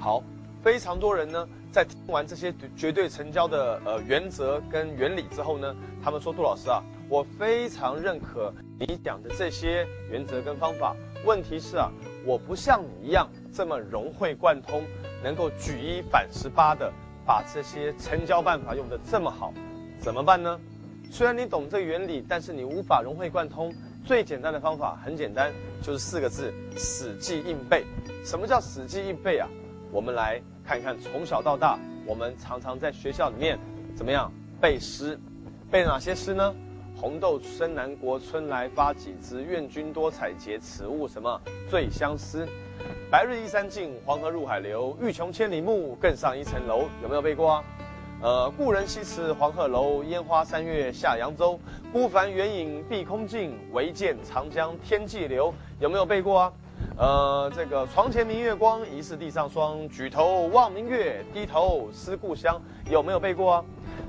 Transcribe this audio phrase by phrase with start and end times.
[0.00, 0.22] 好，
[0.62, 10.96] 非常多人呢，在听完这些绝对成交的呃原则跟原理之后呢，他们说杜老师啊，我非常认可你讲的这些原则跟方法。
[11.26, 11.92] 问题是啊，
[12.24, 14.82] 我不像你一样这么融会贯通，
[15.22, 16.90] 能够举一反十八的
[17.26, 19.52] 把这些成交办法用得这么好，
[19.98, 20.58] 怎么办呢？
[21.10, 23.70] 虽然你懂这个原理，但是你无法融会贯通。
[24.02, 27.84] 最简单的方法很简单，就是四个字：死记硬背。
[28.24, 29.46] 什么叫死记硬背啊？
[29.92, 31.76] 我们来看一看，从小到大，
[32.06, 33.58] 我们常常在学校里面
[33.94, 35.18] 怎么样背诗？
[35.68, 36.54] 背哪些诗呢？
[36.96, 39.42] 红豆生南国，春来发几枝。
[39.42, 42.46] 愿君多采撷，此物什么最相思？
[43.10, 44.96] 白日依山尽，黄河入海流。
[45.00, 46.84] 欲穷千里目，更上一层楼。
[47.02, 47.64] 有没有背过啊？
[48.22, 51.58] 呃，故人西辞黄鹤楼，烟花三月下扬州。
[51.92, 55.52] 孤帆远影碧空尽，唯见长江天际流。
[55.80, 56.52] 有没有背过啊？
[56.96, 59.88] 呃，这个床前明月光，疑是地上霜。
[59.88, 62.60] 举头望明月，低头思故乡。
[62.90, 63.64] 有没有背过啊？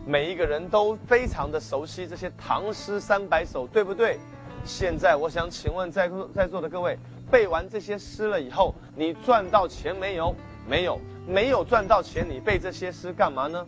[0.05, 4.19] 每一个人都非常的熟悉这些唐诗三百首，对不对？
[4.65, 6.97] 现在我想请问在座在座的各位，
[7.31, 10.35] 背完这些诗了以后，你赚到钱没有？
[10.67, 13.65] 没有，没有赚到钱，你背这些诗干嘛呢？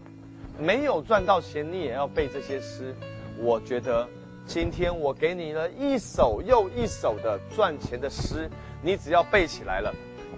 [0.60, 2.94] 没有赚到钱，你也要背这些诗。
[3.40, 4.08] 我觉得
[4.46, 8.48] 今天我给你了一首又一首的赚钱的诗，
[8.84, 9.92] 你只要背起来了，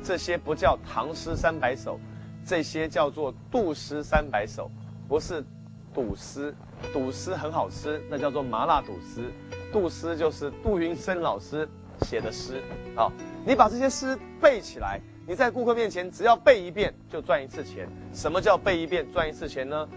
[0.03, 1.99] 这些不叫唐诗三百首，
[2.45, 4.69] 这些叫做杜诗三百首，
[5.07, 5.43] 不是。
[5.93, 6.53] 赌诗，
[6.91, 9.31] 赌诗很好吃，那叫做麻辣赌诗。
[9.71, 11.65] 杜诗就是杜云生老师
[12.02, 12.61] 写的诗。
[12.97, 13.09] 好，
[13.45, 17.87] 你把这些诗背起来，你在顾客面前只要背一遍就赚一次钱。
[18.11, 19.87] 什么叫背一遍赚一次钱呢？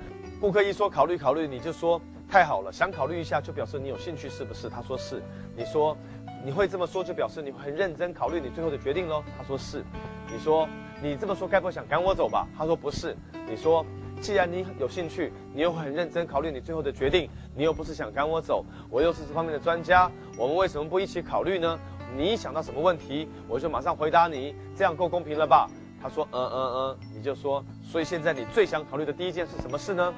[0.41, 4.69] 顾客一说考虑考虑，你就说太好了，想考虑一下就表示你有兴趣，是不是？
[4.69, 5.21] 他说是。
[5.57, 5.97] 你说
[6.45, 9.23] 你会这么说就表示你会很认真考虑你最后的决定喽。
[9.37, 9.85] 他说是。
[10.31, 10.69] 你说
[11.03, 12.47] 你这么说该不会想赶我走吧？
[12.57, 13.17] 他说不是。
[13.49, 13.85] 你说。
[14.21, 21.79] 既然你有兴趣，你又很认真考虑你最后的决定，你又不是想赶我走，我又是这方面的专家，我们为什么不一起考虑呢？
[22.17, 25.71] 你想到什么问题，我就马上回答你，这样够公平了吧？
[26.03, 30.13] 他说，嗯嗯嗯，你就说，所以现在你最想考虑的第一件是什么事呢？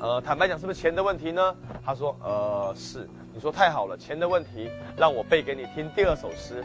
[0.00, 1.54] 呃，坦白讲，是不是钱的问题呢？
[1.84, 3.06] 他说，呃，是。
[3.34, 6.64] 你说太好了，钱的问题，让我背给你听第二首诗。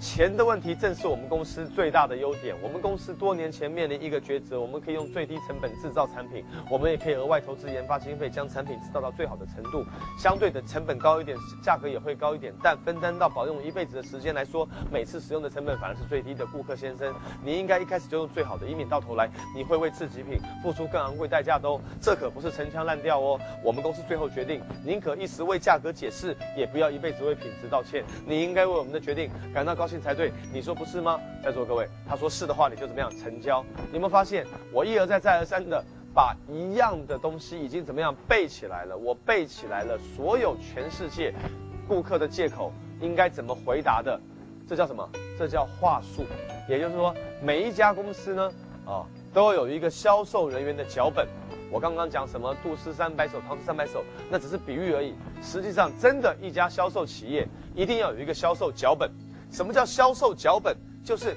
[0.00, 2.56] 钱的问题正是我们公司最大的优点。
[2.62, 9.84] 我们公司多年前面临一个抉择：我们可以用最低成本制造产品，我们也可以额外投资研发经费，将产品制造到最好的程度。
[10.18, 16.46] 相对的成本高一点，价格也会高一点，但分担到保用一辈子的时间来说，每次使用的成本反而是最低的。
[16.46, 21.78] 顾客先生，你应该一开始就用最好的，以免到头来你会为次极品付出更昂贵代价的哦。
[22.00, 23.38] 这可不是陈腔滥调哦。
[23.62, 28.02] 我们公司最后决定，宁可一时为价格解释，也不要一辈子为品质道歉。
[28.26, 29.89] 你应该为我们的决定感到高。
[29.98, 31.18] 才对，你说不是吗？
[31.42, 33.64] 在座各位，他说是的话，你就怎么样成交？
[33.88, 38.94] 你有没发现，我一而再再而三的把一样的东西已经怎么样背起来了？
[38.94, 41.32] 我背起来了，所有全世界
[41.88, 42.70] 顾客的借口
[43.00, 44.20] 应该怎么回答的？
[44.68, 45.08] 这叫什么？
[45.38, 46.26] 这叫话术。
[46.68, 48.52] 也就是说，每一家公司呢，
[48.84, 51.26] 啊，都有一个销售人员的脚本。
[51.72, 55.14] 我刚刚讲什么杜诗三百首、唐诗三百首，那只是比喻而已。
[55.40, 57.46] 实际上，真的一家销售企业
[57.76, 59.08] 一定要有一个销售脚本。
[59.50, 60.76] 什么叫销售脚本？
[61.04, 61.36] 就是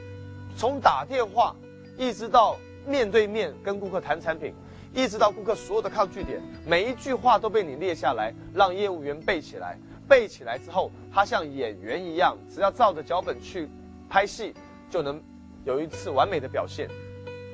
[0.56, 1.56] 从打电话
[1.98, 4.54] 一直到面对面跟顾客谈产品，
[4.94, 9.78] 一直到顾客所有的抗拒点，每一句话都被你列下来，让业务员背起来。
[10.06, 13.70] 背起来之后，他像演员一样，只要照着脚本去
[14.10, 14.54] 拍戏，
[14.90, 15.20] 就能
[15.64, 16.90] 有一次完美的表现，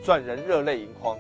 [0.04, 1.16] 赚人热泪盈眶。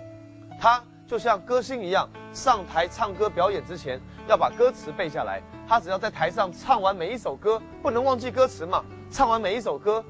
[0.59, 5.39] 他就像歌星一样，上台唱歌表演之前要把歌词背下来。
[5.67, 8.83] 他只要在台上唱完每一首歌，不能忘记歌词嘛。
[9.11, 10.03] 唱完每一首歌，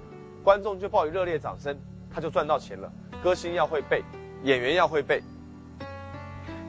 [0.43, 1.75] 观众就报以热烈掌声，
[2.13, 2.91] 他就赚到钱了。
[3.23, 4.03] 歌星要会背，
[4.43, 5.23] 演员要会背，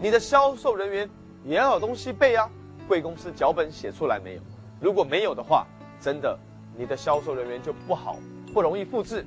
[0.00, 1.10] 你的销售人员
[1.44, 2.48] 也要有东西背啊。
[2.86, 4.40] 贵公司脚本写出来没有？
[4.80, 5.66] 如果没有的话，
[6.00, 6.38] 真的，
[6.76, 8.16] 你的销售人员就不好，
[8.52, 9.26] 不容易复制，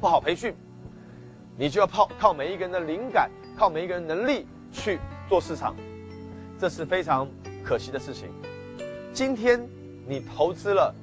[0.00, 0.54] 不好培训。
[1.56, 4.98] 你就要靠靠每一个人的灵感，靠每一个人能力去
[5.28, 5.74] 做市场，
[6.58, 7.28] 这是非常
[7.64, 8.28] 可惜的事情。
[9.12, 9.60] 今天
[10.06, 10.94] 你投资了。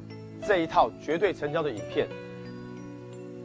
[0.46, 2.08] 这一套绝对成交的影片，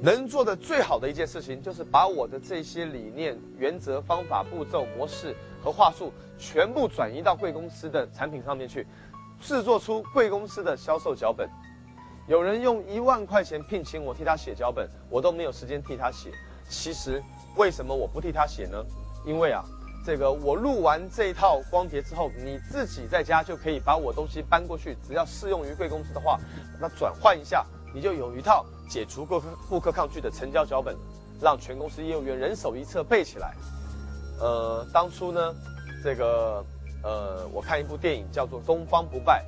[0.00, 8.86] 能做的最好的一件事情，就是把我的这些理念、原则、方法、步骤、模式和话术，全部转移到贵公司的产品上面去，
[9.40, 11.48] 制作出贵公司的销售脚本。
[12.28, 16.30] 有人用一万块钱聘请我替他写脚本，我都没有时间替他写。
[16.68, 17.22] 其实，
[17.56, 18.84] 为什么我不替他写呢？
[19.26, 19.64] 因为啊。
[20.04, 26.38] 这个我录完这一套光碟之后，你自己在家就可以把我东西搬过去，只要适用于贵公司的话，
[26.80, 27.64] 那转换一下，
[27.94, 30.96] 你就有一套解除顾客顾客抗拒的成交脚本。
[31.40, 33.52] 让全公司业务员人手一册背起来。
[34.38, 35.52] 呃，当初呢，
[36.04, 36.64] 这个
[37.02, 39.44] 呃，我看一部电影叫做《东方不败》，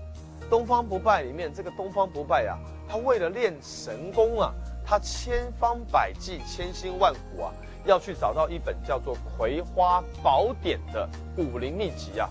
[0.51, 2.59] 《东方不败》里面这个东方不败呀，
[2.89, 4.53] 他为了练神功啊，
[4.85, 7.55] 他千方百计、千辛万苦啊，
[7.85, 12.29] 要去找到一本叫做《葵花宝典》的武林秘籍啊。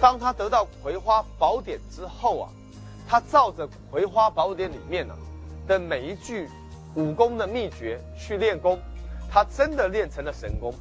[0.00, 2.48] 当他得到《葵花宝典》之后啊，
[3.08, 5.14] 他照着《葵花宝典》里面呢
[5.66, 6.48] 的每一句
[6.94, 8.78] 武功的秘诀去练功，
[9.30, 10.74] 他真的练成了神功。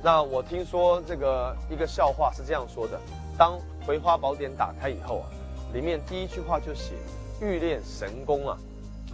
[0.00, 3.00] 那我听说这个一个笑话是这样说的：
[3.36, 5.26] 当《葵花宝典》打开以后啊，
[5.74, 6.94] 里面第一句话就写
[7.42, 8.56] “欲练神功啊，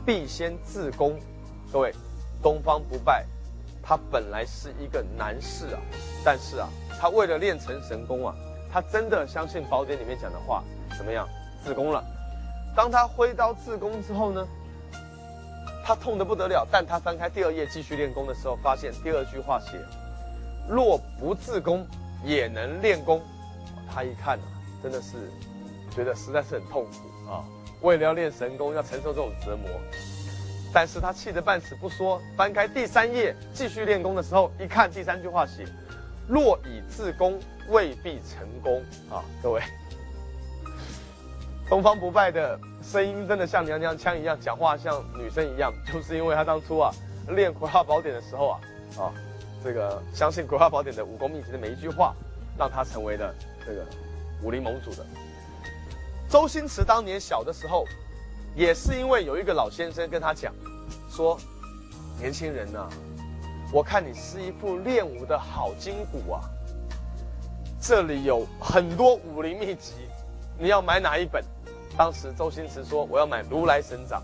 [0.04, 1.18] 必先自宫”。
[1.72, 1.94] 各位，
[2.42, 3.24] 东方不败，
[3.84, 5.80] 他本来是一个男士啊，
[6.24, 8.34] 但是啊，他为了练成神功啊，
[8.72, 10.64] 他真的相信宝典里面讲的话，
[10.96, 11.28] 怎么样？
[11.62, 12.02] 自宫了。
[12.74, 14.46] 当他挥刀自宫之后呢，
[15.84, 16.66] 他痛得不得了。
[16.70, 19.78] 但他翻开第二页继续练功的时候，发现第二句话写。
[20.68, 21.86] 若不自宫，
[22.24, 23.20] 也能练功。
[23.92, 24.44] 他一看啊，
[24.82, 25.30] 真的是
[25.94, 27.44] 觉得实在是很痛苦啊！
[27.82, 29.68] 为了要练神功，要承受这种折磨。
[30.74, 32.20] 但是他气得半死不说。
[32.36, 35.64] 翻开第三页继续练功的时候，一看第三句话写：
[36.28, 37.38] 若以自宫，
[37.68, 39.22] 未必成功啊！
[39.40, 39.62] 各位，
[41.70, 46.92] 东方不败的声音真的像娘娘腔一样，讲话像女生一样，就是因为他当初啊
[47.28, 48.60] 练葵花宝典的时候啊
[48.98, 49.14] 啊。
[49.62, 52.14] 这个相信《葵花宝典》的武功秘籍的每一句话，
[52.58, 53.34] 让他成为了
[53.64, 53.82] 这个
[54.42, 55.06] 武林盟主的。
[56.28, 57.86] 周星驰当年小的时候，
[58.54, 60.52] 也是因为有一个老先生跟他讲，
[61.10, 61.38] 说
[62.20, 62.88] ：“年轻人呐，
[63.72, 66.40] 我看你是一副练武的好筋骨啊，
[67.80, 69.94] 这里有很多武林秘籍，
[70.58, 71.42] 你要买哪一本？”
[71.96, 74.22] 当时周星驰说：“我要买《如来神掌》。”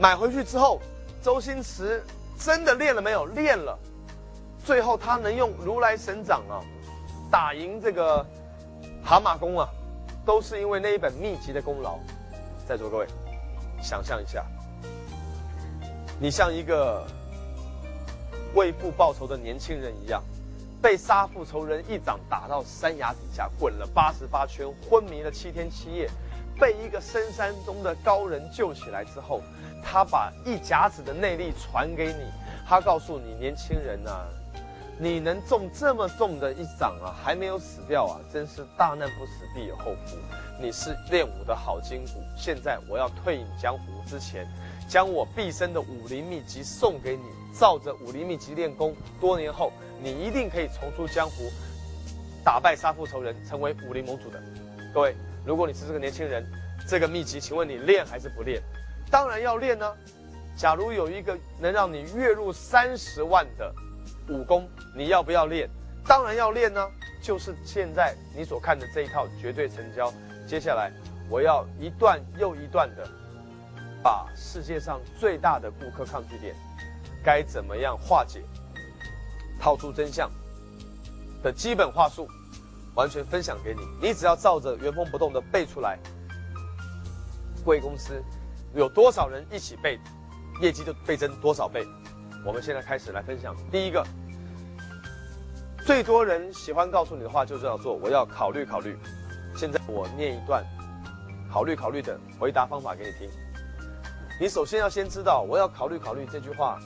[0.00, 0.80] 买回去之后，
[1.22, 2.02] 周星驰
[2.38, 3.26] 真的练了没有？
[3.26, 3.78] 练了。
[4.64, 6.60] 最后他能用如来神掌啊，
[7.30, 8.24] 打赢这个
[9.02, 9.68] 蛤蟆功啊，
[10.24, 11.98] 都是因为那一本秘籍的功劳。
[12.66, 13.06] 在座各位，
[13.82, 14.46] 想象一下，
[16.20, 17.04] 你像一个
[18.54, 20.22] 为父报仇的年轻人一样，
[20.80, 26.08] 被杀父仇人一掌打到山崖底下滚了八十八圈，昏迷了七天七夜，
[26.58, 29.42] 被一个深山中的高人救起来之后，
[29.82, 32.30] 他把一甲子的内力传给你，
[32.66, 34.24] 他告诉你，年轻人呐。
[34.98, 40.16] 你能中这么重的一掌啊，还没有死掉啊，真是大难不死必有后福。
[40.60, 44.46] 你是练武的好筋骨，现在我要退隐江湖之前，
[44.88, 47.24] 将我毕生的武林秘籍送给你，
[47.58, 49.72] 照着武林秘籍练功，多年后
[50.02, 51.50] 你一定可以重出江湖，
[52.44, 54.40] 打败杀父仇人，成为武林盟主的。
[54.94, 56.44] 各位，如果你是这个年轻人，
[56.88, 58.62] 这个秘籍，请问你练还是不练？
[59.10, 59.92] 当然要练呢。
[60.56, 63.72] 假如有一个能让你月入三十万的。
[64.28, 65.68] 武功你要不要练？
[66.06, 66.86] 当然要练呢。
[67.22, 70.12] 就是现在你所看的这一套绝对成交。
[70.46, 70.92] 接下来
[71.30, 73.08] 我要一段又一段的
[74.02, 76.54] 把世界上最大的顾客抗拒点
[77.24, 78.42] 该怎么样化解、
[79.60, 80.30] 套出真相
[81.42, 82.28] 的基本话术，
[82.94, 83.80] 完全分享给你。
[84.00, 85.98] 你只要照着原封不动的背出来，
[87.64, 88.22] 贵公司
[88.74, 89.98] 有多少人一起背，
[90.60, 91.86] 业绩就倍增多少倍。
[92.44, 94.04] 我们现在开始来分享第一个，
[95.86, 98.98] 最多人喜欢告诉你的话就这样做，我要考虑考虑。
[99.54, 100.64] 现在我念一段
[101.50, 103.30] 考虑考虑的回答方法给你听。
[104.40, 106.80] 你首先要先知道我要考虑考虑这句话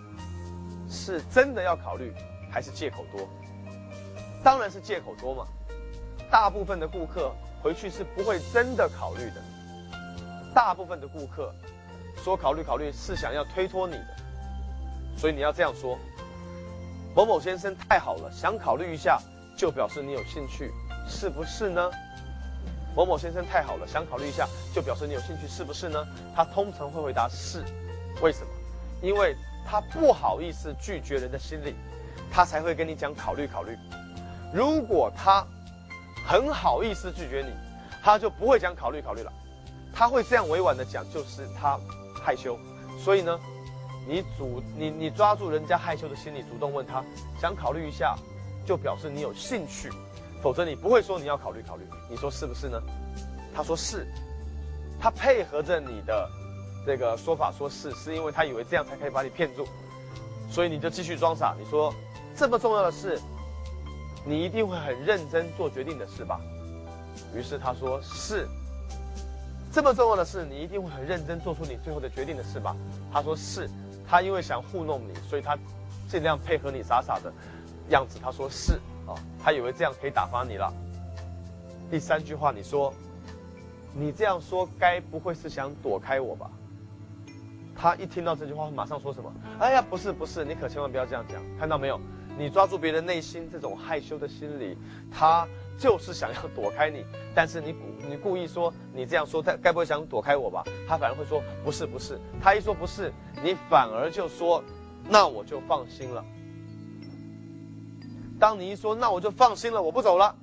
[0.88, 2.12] 是真的要考虑
[2.50, 3.28] 还是借口多？
[4.42, 5.46] 当然是借口多嘛。
[6.30, 7.32] 大部分的顾客
[7.62, 9.42] 回去是不会真的考虑的。
[10.54, 11.54] 大部分的顾客
[12.16, 14.16] 说考虑考虑是想要推脱你的。
[15.16, 15.96] 所以你要这样说，
[17.14, 19.18] 某某先生太好了，想考虑一下，
[19.56, 20.70] 就表示你有兴趣，
[21.08, 21.90] 是不是呢？
[22.96, 26.02] 某某先生太好了，想考虑一下，就表示你有兴趣，是不是呢？
[26.34, 27.62] 他通常会回答是，
[28.22, 28.46] 为什么？
[29.02, 29.36] 因为
[29.66, 31.74] 他不好意思拒绝人的心理，
[32.32, 33.76] 他才会跟你讲考虑考虑。
[34.50, 35.46] 如果他
[36.26, 37.52] 很好意思拒绝你，
[38.02, 39.30] 他就不会讲考虑考虑了，
[39.92, 41.78] 他会这样委婉的讲，就是他
[42.24, 42.58] 害羞。
[42.98, 43.38] 所以呢？
[44.08, 47.04] 你主你你抓住人家害羞的心理，主动问他
[47.40, 48.16] 想考虑一下，
[48.64, 49.90] 就表示你有兴趣，
[50.46, 51.82] 否则你不会说你要考虑考虑。
[52.08, 52.80] 你说是不是呢？
[53.52, 54.06] 他说是，
[54.96, 56.30] 他配合着你的
[56.86, 59.66] 这个说法说是，是因为他以为这样才可以把你骗住，
[60.48, 61.56] 所以你就继续装傻。
[61.58, 61.92] 你说
[62.36, 63.20] 这么重要的事，
[64.24, 66.40] 你一定会很认真做决定的是吧？
[67.34, 68.46] 于是他说是，
[69.72, 72.76] 这么重要的事，你一定会很认真做出你最后的决定的是吧？
[73.12, 73.68] 他说是。
[74.08, 75.58] 他因为想糊弄你，所以他
[76.08, 77.32] 尽量配合你傻傻的
[77.88, 78.20] 样子。
[78.22, 80.72] 他说是啊，他以为这样可以打发你了。
[81.90, 82.92] 第三句话，你说，
[83.94, 86.50] 你这样说，该不会是想躲开我吧？
[87.78, 89.32] 他一听到这句话，马上说什么？
[89.60, 91.40] 哎呀，不是不是，你可千万不要这样讲。
[91.58, 92.00] 看到没有？
[92.38, 94.76] 你抓住别人内心这种害羞的心理，
[95.10, 95.46] 他
[95.78, 97.04] 就是想要躲开你。
[97.34, 97.74] 但是你
[98.06, 100.64] 你故意说你这样说，他该不会想躲开我吧？
[100.86, 102.18] 他反而会说不是不是。
[102.42, 104.62] 他一说不是，你反而就说，
[105.08, 106.24] 那我就放心了。
[108.38, 110.34] 当你一说那我就放心了，我不走了，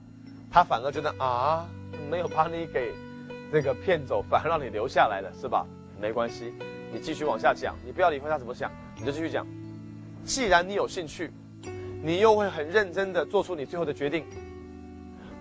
[0.52, 1.68] 他反而觉得啊，
[2.10, 2.94] 没有把你给
[3.52, 5.66] 这个骗走，反而让你留下来了，是吧？
[6.02, 6.54] 没关系。
[6.92, 9.46] 你继续往下讲，你不要理会他怎么想，你就继续讲。
[10.26, 11.32] 既然你有兴趣，
[12.04, 14.26] 你又会很认真的做出你最后的决定，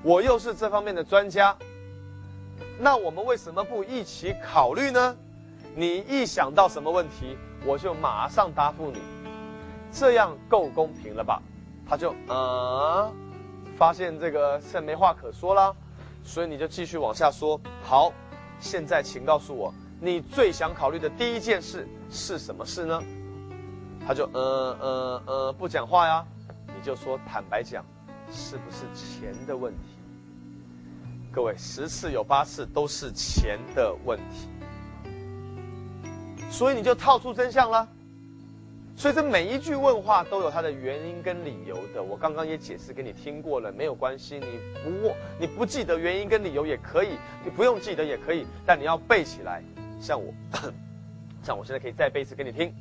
[0.03, 1.57] 我又是这方面的专家，
[2.79, 5.17] 那我们为什么不一起考虑呢？
[5.75, 8.99] 你一想到什么问题，我就马上答复你，
[9.91, 11.41] 这样够公平了吧？
[11.89, 13.11] 他就啊，
[13.77, 15.75] 发现这个现在没话可说了，
[16.23, 17.61] 所以你就继续往下说。
[17.83, 18.13] 好，
[18.61, 19.73] 现在请告诉我。
[20.01, 23.01] 你最想考虑的第一件事是什么事呢？
[24.05, 26.25] 他就呃呃呃不讲话呀，
[26.67, 27.85] 你就说坦白讲，
[28.33, 29.91] 是不是钱的问题？
[31.31, 34.49] 各位十次有八次都是钱的问题，
[36.51, 37.87] 所以你就套出真相了。
[39.03, 42.01] 所以这每一句问话都有它的原因跟理由的。
[42.01, 49.61] 我刚刚也解释给你听过了，没有关系，你不你不记得原因跟理由也可以，你不用记得也可以，但你要背起来。
[50.01, 50.33] 像我，
[51.43, 52.73] 像我现在可以再背一次给你听。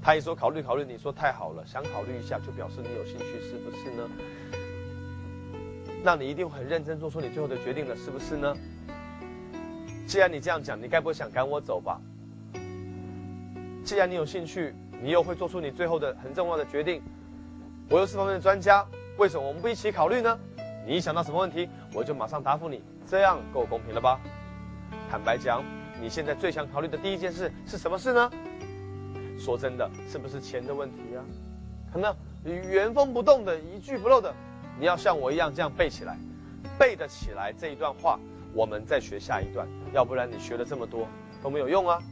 [0.00, 4.08] 他一说考虑考虑，你说太好了，想考虑一下就表示你有兴趣，是不是呢？
[6.04, 8.56] 那你一定很认真做出你最后的决定了，是不是呢？
[10.06, 12.00] 既然你这样讲，你该不会想赶我走吧？
[13.84, 14.72] 既然你有兴趣，
[15.04, 17.02] 你又会做出你最后的很重要的决定，
[17.90, 18.82] 我又是方面的专家，
[19.18, 20.38] 为什么我们不一起考虑呢？
[20.86, 24.18] 你一想到什么问题，我就马上答复你，这样够公平了吧？
[25.10, 25.62] 坦白讲。
[26.00, 28.30] 你现在最想考虑的第一件事是什么事呢？
[29.38, 31.20] 说真的，是不是钱的问题啊？
[31.92, 34.34] 看到原封不动的一句不漏的，
[34.80, 36.18] 你要像我一样这样背起来，
[36.78, 38.18] 背得起来这一段话，
[38.54, 41.06] 我们再学下一段，要不然你学了这么多
[41.42, 42.02] 都没有用啊。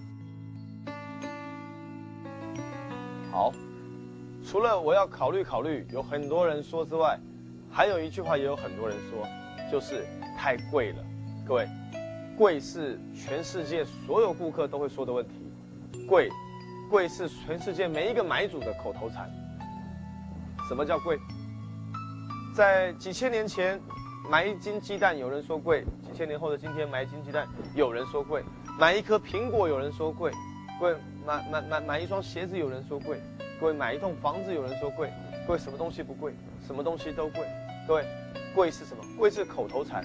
[3.32, 3.50] 好，
[4.44, 7.18] 除了我要考虑考虑，有很多人说之外，
[7.70, 9.26] 还有一句话也有很多人说，
[9.72, 11.02] 就是太贵了，
[11.46, 11.66] 各位。
[12.36, 15.50] 贵是全世界所有顾客都会说的问题，
[16.06, 16.28] 贵，
[16.90, 19.30] 贵是全世界每一个买主的口头禅。
[20.68, 21.18] 什么叫贵？
[22.54, 23.80] 在几千年前
[24.30, 28.42] 买一斤鸡蛋，有人说贵；几千年后的今天买一斤鸡蛋，有人说贵；
[28.78, 30.30] 买一颗苹果，有人说贵；
[30.78, 33.16] 贵买买买买一双鞋子，有人说贵；
[33.60, 35.08] 各位买一栋房子，有人说贵；
[35.46, 36.32] 各位什么东西不贵？
[36.66, 37.46] 什么东西都贵。
[37.86, 38.04] 各位，
[38.54, 39.04] 贵是什么？
[39.18, 40.04] 贵是口头禅。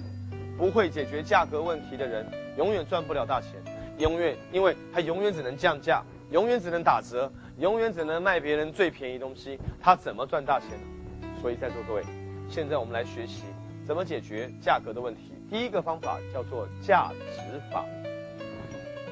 [0.58, 2.26] 不会解决价格问题的人，
[2.58, 3.52] 永远赚不了大钱，
[4.00, 11.28] 永远，因为他永远只能降价，永远只能打折，永远只能卖别人最便宜东西，他怎么赚大钱呢？
[11.40, 12.04] 所以在座各位，
[12.50, 13.44] 现在我们来学习
[13.86, 15.32] 怎么解决价格的问题。
[15.48, 17.86] 第一个方法叫做价值法，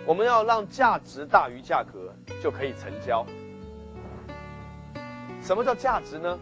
[0.06, 3.26] 我们要让价值大于价格，就可以成交。
[5.42, 6.40] 什么叫价值呢？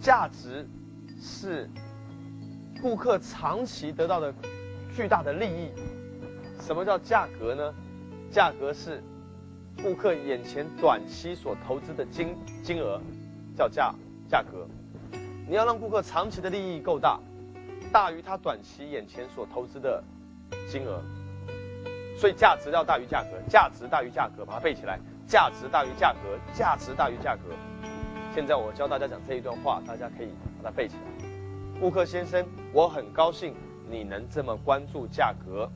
[0.00, 0.68] 价值
[1.20, 1.68] 是。
[2.82, 4.32] 顾客长期得到的
[4.96, 5.70] 巨大的利益，
[6.62, 7.74] 什么叫价格呢？
[8.30, 9.02] 价格是
[9.82, 12.98] 顾客眼前短期所投资的金金额，
[13.54, 13.94] 叫价
[14.30, 14.66] 价格。
[15.46, 17.20] 你要让顾客长期的利益够大，
[17.92, 20.02] 大于他短期眼前所投资的
[20.66, 21.02] 金额，
[22.20, 24.98] 所以价值要大于价格，价值大于价格，把它背起来。
[25.26, 26.18] 价值大于价格，
[26.52, 27.44] 价值大于价格。
[28.34, 30.28] 现在我教大家讲这一段话，大家可以
[30.62, 31.80] 把它背起来。
[31.80, 33.54] 顾客先生，我很高兴
[33.88, 35.66] 你能这么关注价格，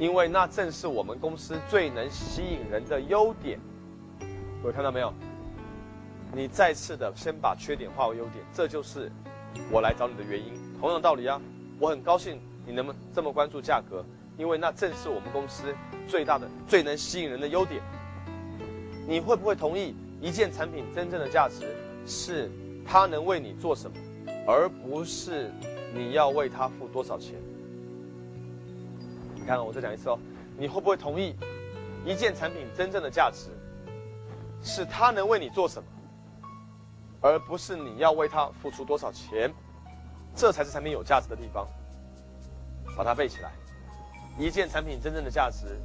[0.00, 3.56] 因为那正是我们公司最能吸引人的优点。
[4.62, 5.14] 各位看到没有？
[6.32, 9.12] 你再次的先把缺点化为优点，这就是
[9.70, 10.52] 我来找你的原因。
[10.80, 11.40] 同样的道理啊，
[11.78, 14.04] 我很高兴你能这么关注价格，
[14.40, 15.64] 因为那正是我们公司
[16.08, 17.82] 最大的、最能吸引人的优点。
[19.06, 22.50] 你会不会同意，一件产品真正的价值是？
[22.86, 23.96] 他能为你做什么，
[24.48, 25.52] 而不是
[25.94, 27.34] 你要为他付多少钱？
[29.34, 30.18] 你看，我再讲一次哦，
[30.56, 31.36] 你会不会同意，
[32.06, 33.50] 一件产品真正的价值，
[34.62, 35.88] 是他能为你做什么，
[37.20, 39.52] 而不是你要为他付出多少钱？
[40.34, 41.68] 这才是产品有价值的地方。
[42.96, 43.52] 把它背起来。
[44.40, 45.80] 一件产品真正的价值，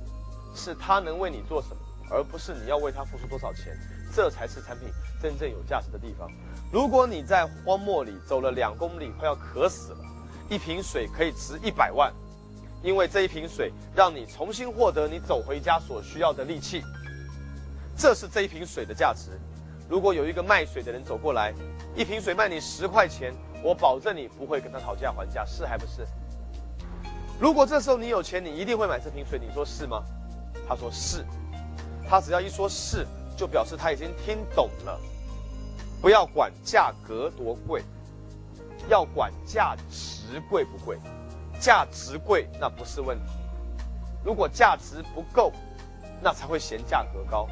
[0.55, 1.75] 是它能为你做什么，
[2.09, 3.77] 而不是你要为它付出多少钱。
[4.13, 4.87] 这才是产品
[5.21, 6.31] 真正有价值的地方。
[6.71, 9.99] 如果你在荒漠里走了两公里，快要渴死了，
[10.49, 12.13] 一瓶水可以值一百万，
[12.81, 16.81] 因为这一瓶水让你重新获得你走回家所需要的力气。
[17.97, 19.31] 这是这一瓶水的价值。
[19.89, 21.53] 如果有一个卖水的人走过来，
[21.93, 26.07] 一瓶水卖你十块钱，我保证你不会跟他讨价还价，是还不是？
[27.39, 30.03] 如果这时候你有钱，你一定会买这瓶水，你说是吗？
[30.67, 31.25] 他说是。
[32.07, 33.05] 他只要一说是。
[33.37, 34.97] 就表示他已经听懂了，
[36.01, 37.83] 不要管价格多贵，
[38.87, 40.97] 要管价值贵不贵。
[41.59, 43.33] 价值贵那不是问题，
[44.23, 45.51] 如果价值不够，
[46.21, 47.45] 那才会嫌价格高。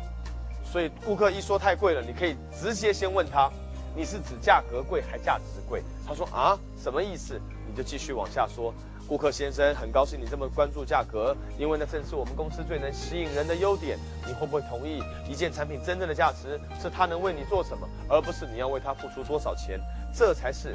[0.63, 3.51] 所以顾客一说太贵了，你可以直接先问他，
[3.93, 5.83] 你是指价格贵还价值贵？
[6.07, 7.37] 他说啊，什么意思？
[7.67, 8.73] 你就继续往下说。
[9.05, 13.99] 顾客先生，很高兴你这么关注价格，因为那正是我们公司最能吸引人的优点。
[14.25, 19.79] 你会不会同意，一件产品真正的价值是它能为你做什么，而不是你要为它付出多少钱？
[20.13, 20.73] 这才是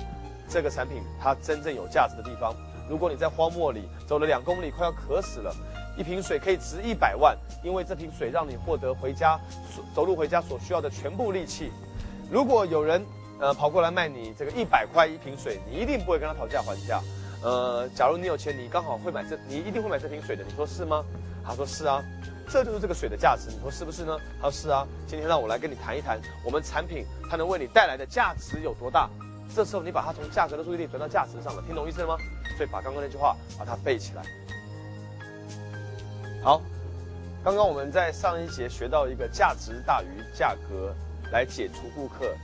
[0.48, 2.54] 这个产品它真正有价值的地方。
[2.88, 5.54] 如果你在荒漠里走了两公里，快要渴死了，
[5.96, 9.40] 一瓶水可以值一百万，因为这瓶水让你获得回家
[9.94, 11.72] 走路回家所需要的全部力气。
[12.30, 13.04] 如果有人
[13.40, 17.00] 呃跑过来卖你这个一百块一瓶水，你一定不会跟他讨价还价。
[17.42, 20.42] 呃，假如你有钱，你刚好会买这，你一定会买这瓶水的。
[20.42, 21.04] 你说是吗？
[21.44, 22.02] 他说是啊，
[22.48, 23.48] 这就是这个水的价值。
[23.50, 24.18] 你说是不是呢？
[24.40, 24.86] 他说是啊。
[25.06, 29.08] 今天让我来跟你谈一谈，我们产品它能为你带来的价值有多大。
[29.54, 32.16] 这时候你把它从价格的注意力转到价值上了，听懂意思了吗？
[32.56, 34.22] 所以把刚刚那句话把它背起来。
[36.42, 36.60] 好，
[37.44, 40.94] 刚刚我们在上一节学到一个价值大于价格
[41.32, 42.36] 来解除顾客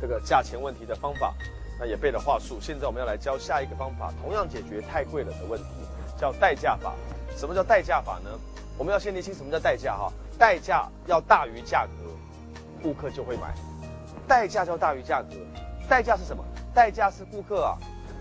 [0.00, 1.34] 这个价钱问题的方法。
[1.78, 5.66] 那也背了话术，现在我们要来教下一个方法，同样解决太贵了的问题，
[6.16, 6.94] 叫代价法。
[7.36, 8.30] 什么叫代价法呢？
[8.78, 12.10] 我们要先厘清什么叫代价哈，代价要大于价格，
[12.82, 13.54] 顾客就会买。
[14.28, 15.36] 代价要大于价格，
[15.88, 16.44] 代价是什么？
[16.72, 17.76] 代价是顾客啊，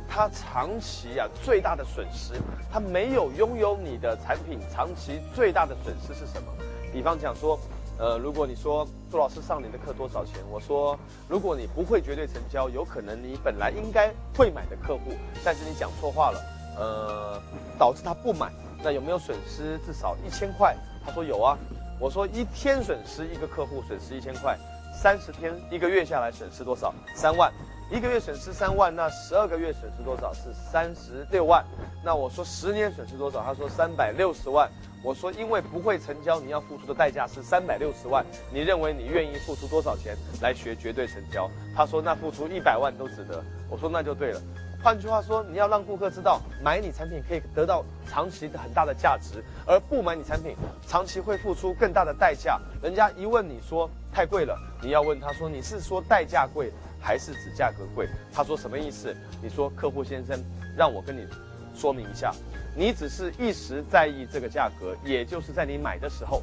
[0.09, 2.33] 他长期啊最大的损失，
[2.71, 6.51] 他没有拥有你的产品，长期最大的损失是什么？
[6.91, 7.59] 比方讲说。
[7.99, 10.41] 呃，如果你说朱老师上你的课多少钱？
[10.49, 10.97] 我说，
[11.29, 15.13] 如果你不会绝对成交，有可能你本来应该会买的客户，
[15.45, 16.39] 但是你讲错话了，
[16.77, 17.41] 呃，
[17.77, 18.51] 导致他不买，
[18.83, 20.75] 那有没有损失至少一千块？
[21.05, 21.57] 他说有啊。
[21.99, 24.57] 我说一天损失一个客户损失一千块，
[24.93, 26.93] 三十天一个月下来损失多少？
[27.15, 27.53] 三万。
[27.93, 30.33] 一个月损失三万，那十二个月损失多少？
[30.33, 31.63] 是三十六万。
[32.03, 33.43] 那我说十年损失多少？
[33.43, 34.67] 他说三百六十万。
[35.03, 38.25] 我说因为不会成交，你要付出的代价是三百六十万。
[38.51, 41.47] 你认为你愿意付出多少钱来学绝对成交？
[41.75, 43.43] 他说那付出一百万都值得。
[43.69, 44.41] 我说那就对了。
[44.83, 52.59] 换句话说，你要让顾客知道买你产品可以得到长期的很大的价值，而不买你产品长期会付出更大的代价。
[52.81, 56.73] 人家一问你说太贵了，你要问他说你是说代价贵？
[57.03, 58.07] 还是指价格贵？
[58.31, 59.13] 他说什么意思？
[59.41, 60.41] 你说客户先生，
[60.77, 61.27] 让我跟你
[61.75, 62.33] 说明一下，
[62.75, 66.41] 你只是一时在意这个价格，也就是在你买的时候。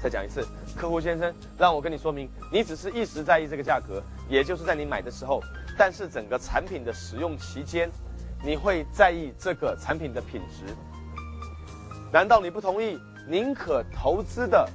[0.00, 0.46] 再讲一次，
[0.76, 5.40] 客户先生，让我跟你说明，你只是一时在意这个价格，也就是在你买的时候。
[5.76, 7.88] 但是整个产品的使用期间，
[8.44, 10.74] 你会在意这个产品的品质。
[12.12, 12.98] 难道你不同意？
[13.28, 14.66] 宁可投资的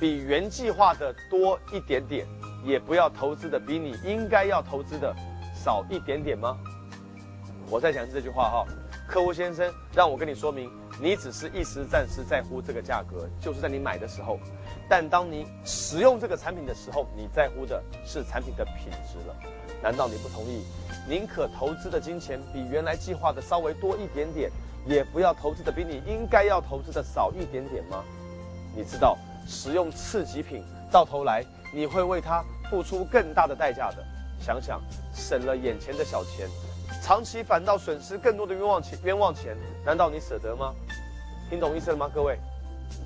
[0.00, 2.26] 比原计划的多一点点。
[2.64, 5.14] 也不要投资的比你应该要投资的
[5.54, 6.58] 少一点点吗？
[7.68, 8.66] 我再讲这句话哈，
[9.06, 14.38] 客户先生，让我跟你说明，你只是一时暂时在乎这个价格，就是在你买的时候，
[14.88, 19.36] 但当你使用这个产品的时候，你在乎的是产品的品质了。
[19.82, 20.64] 难道你不同意？
[21.06, 24.50] 宁可投资的金钱比原来计划的稍微多一点点，
[24.86, 28.02] 也不要投资的比你应该要投资的少一点点吗？
[28.74, 31.44] 你知道，使用次级品到头来。
[31.74, 33.96] 你会为他付出更大的代价的。
[34.38, 34.80] 想想，
[35.12, 36.48] 省了眼前的小钱，
[37.02, 38.96] 长期反倒损失更多的冤枉钱。
[39.02, 40.72] 冤枉钱，难道你舍得吗？
[41.50, 42.38] 听懂意思了吗，各位？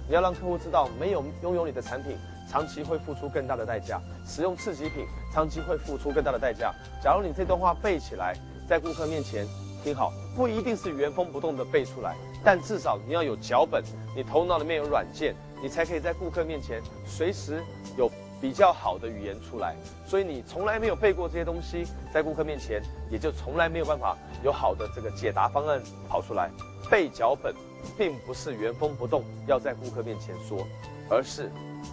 [0.07, 2.19] 你要让客户知道，没有拥有你的产品，
[2.51, 4.01] 长期会付出更大的代价。
[4.27, 6.75] 使用次级品，长期会付出更大的代价。
[7.03, 8.37] 假如你这段话背起来，
[8.69, 9.47] 在顾客面前
[9.83, 13.83] 听好，不一定是原封不动的背出来，但至少你要有脚本，
[14.15, 17.63] 你头脑里面有软件，你才可以在顾客面前随时
[17.97, 18.11] 有。
[18.41, 19.75] 比较好的语言出来，
[20.07, 26.51] 所以你从来没有背过这些东西，在顾客面前也就从来没有办法有好的这个解答方案跑出来。
[26.91, 27.55] 背脚本，
[27.99, 30.67] 并不是原封不动要在顾客面前说，
[31.11, 31.51] 而是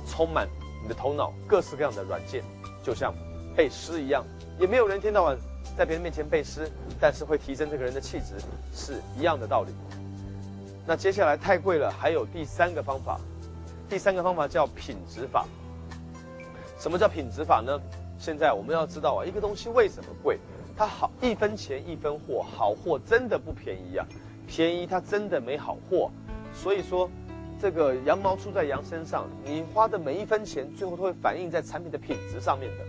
[0.08, 0.48] 充满
[0.82, 2.44] 你的头脑各式各样的软件，
[2.84, 3.14] 就像
[3.56, 4.24] 背诗一样，
[4.60, 5.38] 也没有人天到晚
[5.76, 8.36] 在别人面前背诗，但是会提升这个人的气质，
[8.74, 9.74] 是一样的道理。
[10.86, 13.20] 那接下来太贵了，还有第三个方法。
[13.90, 15.46] 第三个方法叫品质法。
[16.86, 17.82] 什么叫品质法呢？
[18.20, 20.38] 现在我们要知道啊，一个东西为什么贵？
[20.78, 24.06] 它好一分钱一分货，好货真的不便宜啊，
[24.46, 26.12] 便宜它真的没好货。
[26.54, 27.10] 所以说，
[27.60, 32.86] 这个羊毛出在羊身上，你花的每一分钱，最后都会反映在产品的品质上面的。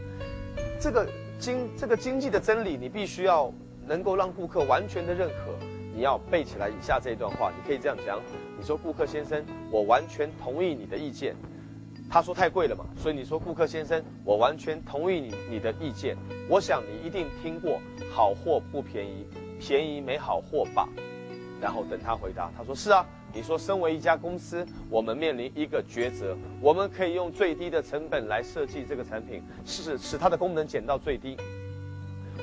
[0.79, 3.51] 这个经这个经济的真理，你必须要
[3.87, 5.55] 能够让顾客完全的认可。
[5.95, 8.21] 你要背起来以下这一段话，你可以这样讲：
[8.59, 11.35] 你说顾客先生，我完全同意你的意见。
[12.09, 16.17] 他说太贵了嘛，所以你说顾客先生，我完全同意你你的意见。
[16.49, 17.81] 我想你一定听过
[18.13, 19.27] 好货不便宜，
[19.61, 20.89] 便宜没好货吧？
[21.61, 23.05] 然后等他回答，他说是啊。
[23.35, 31.37] 你说身为一家公司，我们面临一个抉择，我们可以用最低的成本来设计这个产品，使使它的功能减到最低，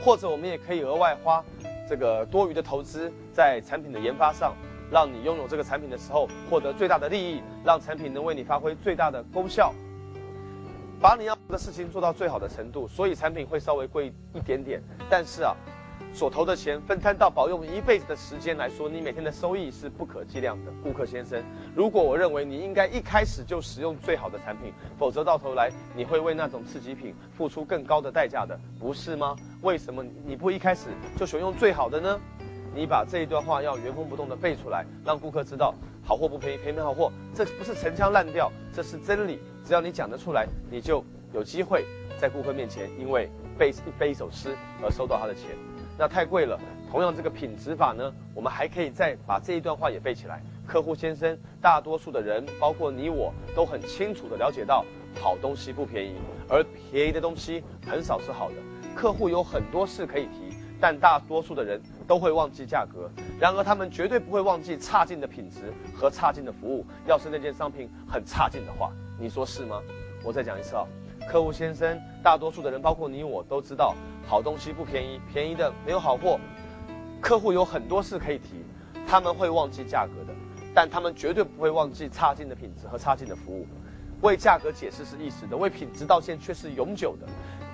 [0.06, 1.44] 或者我们也可以额外花
[1.90, 4.54] 这个多余的投资在产品的研发上。
[4.94, 9.74] 让你拥有这个产品的时候获得最大的利益，让产品能为你发挥最大的功效，
[11.02, 14.80] 把你要的事情做到最好的程度，所以产品会稍微贵一点点。
[15.10, 15.56] 但是啊，
[16.14, 20.72] 所投的钱分摊到保用一辈子的时间来说，你每天的收益是不可计量的。
[20.84, 21.44] 顾客先生，
[21.76, 29.36] 如果我认为你应该一开始就使用最好的产品，否则到头来你会为那种次级品付出更高的代价的，不是吗？
[29.64, 32.22] 为什么你不一开始就选用最好的呢？
[32.76, 39.40] 你把这一段话要原封不动的背出来，让顾客知道好货不便宜，便宜没好货，这不是陈腔滥调，这是真理。
[39.64, 41.86] 只要你讲得出来，你就有机会
[42.18, 45.52] 在顾客面前因为背背一首诗而收到他的钱。
[45.98, 46.60] 那太贵了。
[46.90, 50.42] 同样，这个品质法呢，我们还可以再把这一段话也背起来。
[50.66, 54.86] 客户先生，大多数的人，包括你我，都很清楚的了解到，
[55.22, 56.16] 好东西不便宜，
[56.50, 58.56] 而便宜的东西很少是好的。
[58.96, 61.82] 客户有很多事可以提，但大多数的人。
[62.08, 66.86] 都会忘记价格，然而他们绝对不会忘记差劲的品质和差劲的服务。
[67.08, 69.82] 要是那件商品很差劲的话，你说是吗？
[70.24, 70.86] 我再讲一次啊，
[71.28, 76.40] 客户先生，大多数的人，包括你我，都知道好东西不便宜，便宜的没有好货。
[77.22, 78.64] 客户有很多事可以提，
[79.08, 80.34] 他们会忘记价格的，
[80.74, 83.66] 但他们绝对不会忘记差劲的品质和差劲的服务。
[84.22, 87.28] 为价格解释是一时的，为品质道歉却是永久的。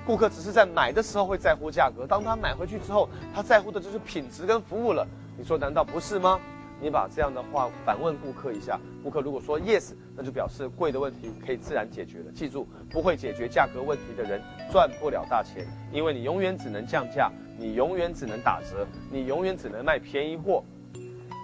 [0.10, 5.08] 顾客只是在买的时候会在乎价格，当他买回去之后，他在乎的就是品质跟服务了。
[5.38, 6.40] 你说难道不是吗？
[6.82, 12.32] 你把这样的话反问顾客一下，顾客如果说 yes，那就表示贵的问题可以自然解决了。
[12.34, 14.42] 记住，不会解决价格问题的人
[14.72, 20.64] 赚不了大钱，因为你永远只能降价，你永远只能打折，你永远只能卖便宜货。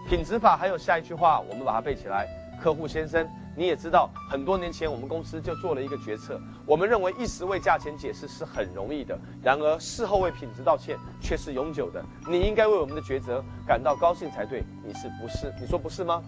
[0.09, 2.27] 品质法还有下一句话，我们把它背起来，
[2.59, 3.29] 客户先生。
[3.57, 6.39] 你也知道，很多年前我们公司就做了一个决策。
[6.65, 12.03] 我们认为一时为价钱解释是很容易的，然而事后为品质道歉却是永久的。
[12.29, 15.53] 你应该为我们的抉择感到高兴才对，你是不是？
[15.59, 16.21] 你说不是吗？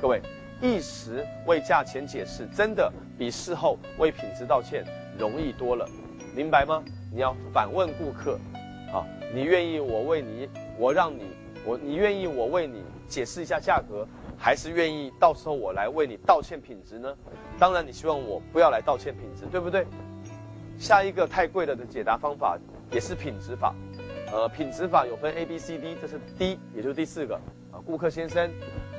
[0.00, 0.20] 各位，
[0.60, 4.84] 一时为价钱解释真的比事后为品质道歉
[5.16, 5.88] 容易多了，
[6.34, 6.82] 明白吗？
[7.12, 8.38] 你要反问顾客，
[8.92, 11.22] 啊，你愿意我为你，我让你，
[11.64, 14.04] 我你愿意我为你解释一下价格？
[14.42, 17.14] 还是愿意到时候我来为你道歉品质呢？
[17.60, 19.86] 当然，你希望我不要来道歉品质，对不对？
[20.80, 22.58] 下一个太贵了的解答方法
[22.90, 23.72] 也是品质法，
[24.32, 27.36] 呃，品质法有分 A、B、C、D，这是 D，也就是第四个
[27.70, 27.78] 啊。
[27.86, 28.50] 顾客先生，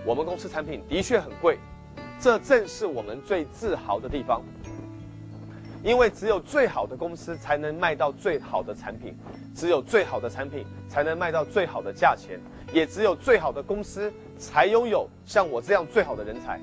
[0.06, 1.60] 我们公司产品的确很贵，
[2.22, 4.42] 这正是我们最自豪的地方。
[5.84, 9.14] 因为只有最好的公司才能卖到最好的产品，
[9.54, 12.40] 只有最好的产品才能卖到最好的价钱，
[12.72, 14.10] 也只有最好的公司
[14.44, 16.60] 才拥有像我这样最好的人才。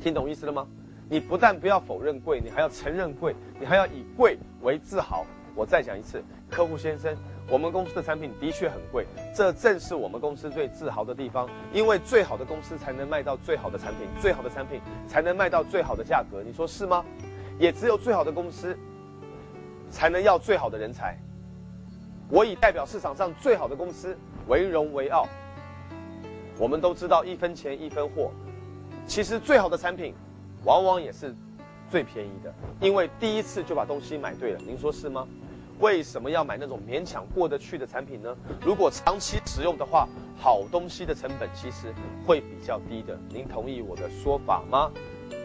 [0.00, 0.64] 听懂意思了吗？
[1.08, 5.26] 你不但不要否认贵，你还要承认贵，你还要以贵为自豪。
[5.56, 7.16] 我再讲一次，客户先生。
[7.48, 11.48] 我们公司的产品的确很贵，这正是我们公司最自豪的地方。
[11.72, 16.42] 因为最好的公司才能卖到最好的产品，最好的产品才能卖到最好的价格。
[16.44, 17.04] 你说是吗？
[17.58, 18.76] 也只有最好的公司，
[19.90, 21.16] 才能要最好的人才。
[22.28, 25.26] 我以代表市场上最好的公司为荣为傲。
[26.58, 28.30] 我们都知道一分钱一分货，
[29.06, 30.14] 其实最好的产品，
[30.64, 31.34] 往往也是
[31.90, 34.60] 最便宜的，因为第一次就把东西买对了。
[34.66, 35.26] 您说是吗？
[35.78, 38.34] 为什么要买那种勉强过得去的产品呢？
[38.62, 41.92] 如果长期使用的话，好东西的成本其实
[42.26, 43.18] 会比较低的。
[43.28, 44.90] 您同意我的说法吗？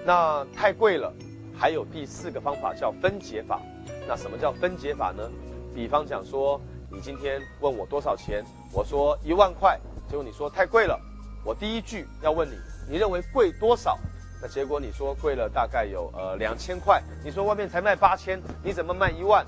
[0.06, 1.14] 那太贵了。
[1.54, 3.60] 还有第四个方法叫分解法。
[4.08, 5.30] 那什么叫分解法呢？
[5.76, 6.60] 比方讲说，
[6.94, 11.00] 你今天问我多少钱，我说一万块，结果你说太贵了。
[11.44, 12.56] 我第一句要问你，
[12.90, 13.98] 你认为贵多少？
[14.42, 19.46] 那结果你说贵了大概有呃两千块，你说外面才卖八千，你怎么卖一万？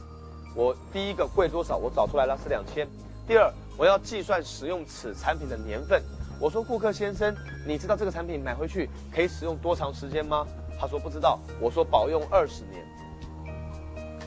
[0.56, 1.76] 我第一个贵多少？
[1.76, 2.88] 我找出来了是两千。
[3.28, 6.02] 第二，我要计算使用此产品的年份，
[6.40, 7.36] 我说顾客先生，
[7.68, 10.48] 你知道这个产品买回去可以使用多长时间吗？
[10.80, 11.40] 他说不知道。
[11.60, 12.86] 我说保用二十年。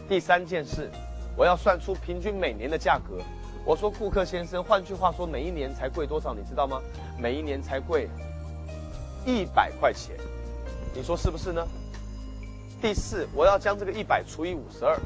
[0.06, 0.90] 第三件事，
[1.36, 3.22] 我要算出平均每年的价格。
[3.64, 6.32] 我说顾客先生，换句话说，每一年才贵多少？
[6.32, 6.80] 你知道吗？
[7.18, 8.08] 每一年才贵
[9.26, 10.16] 一百块钱。
[10.94, 11.66] 你说是不是呢？
[12.80, 14.98] 第四，我要将这个一百除以五十二，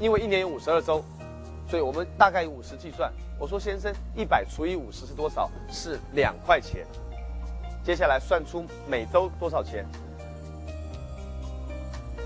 [0.00, 1.04] 因为一年有五十二周，
[1.68, 3.12] 所以我们大概以五十计算。
[3.38, 5.50] 我说先生，一百除以五十是多少？
[5.68, 6.86] 是两块钱。
[7.84, 9.84] 接下来算出每周多少钱？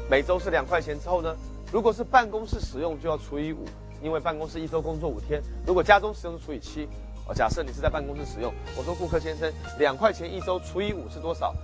[0.08, 1.34] 每周是两块钱之后呢？
[1.72, 3.64] 如果是办公室使用，就要除以五，
[4.02, 5.40] 因为办公室一周工作五天。
[5.64, 6.88] 如果家中使用，除以七。
[7.28, 11.54] 哦，假设你是在办公室使用，我说顾客先生，两块钱一周除以五是多少？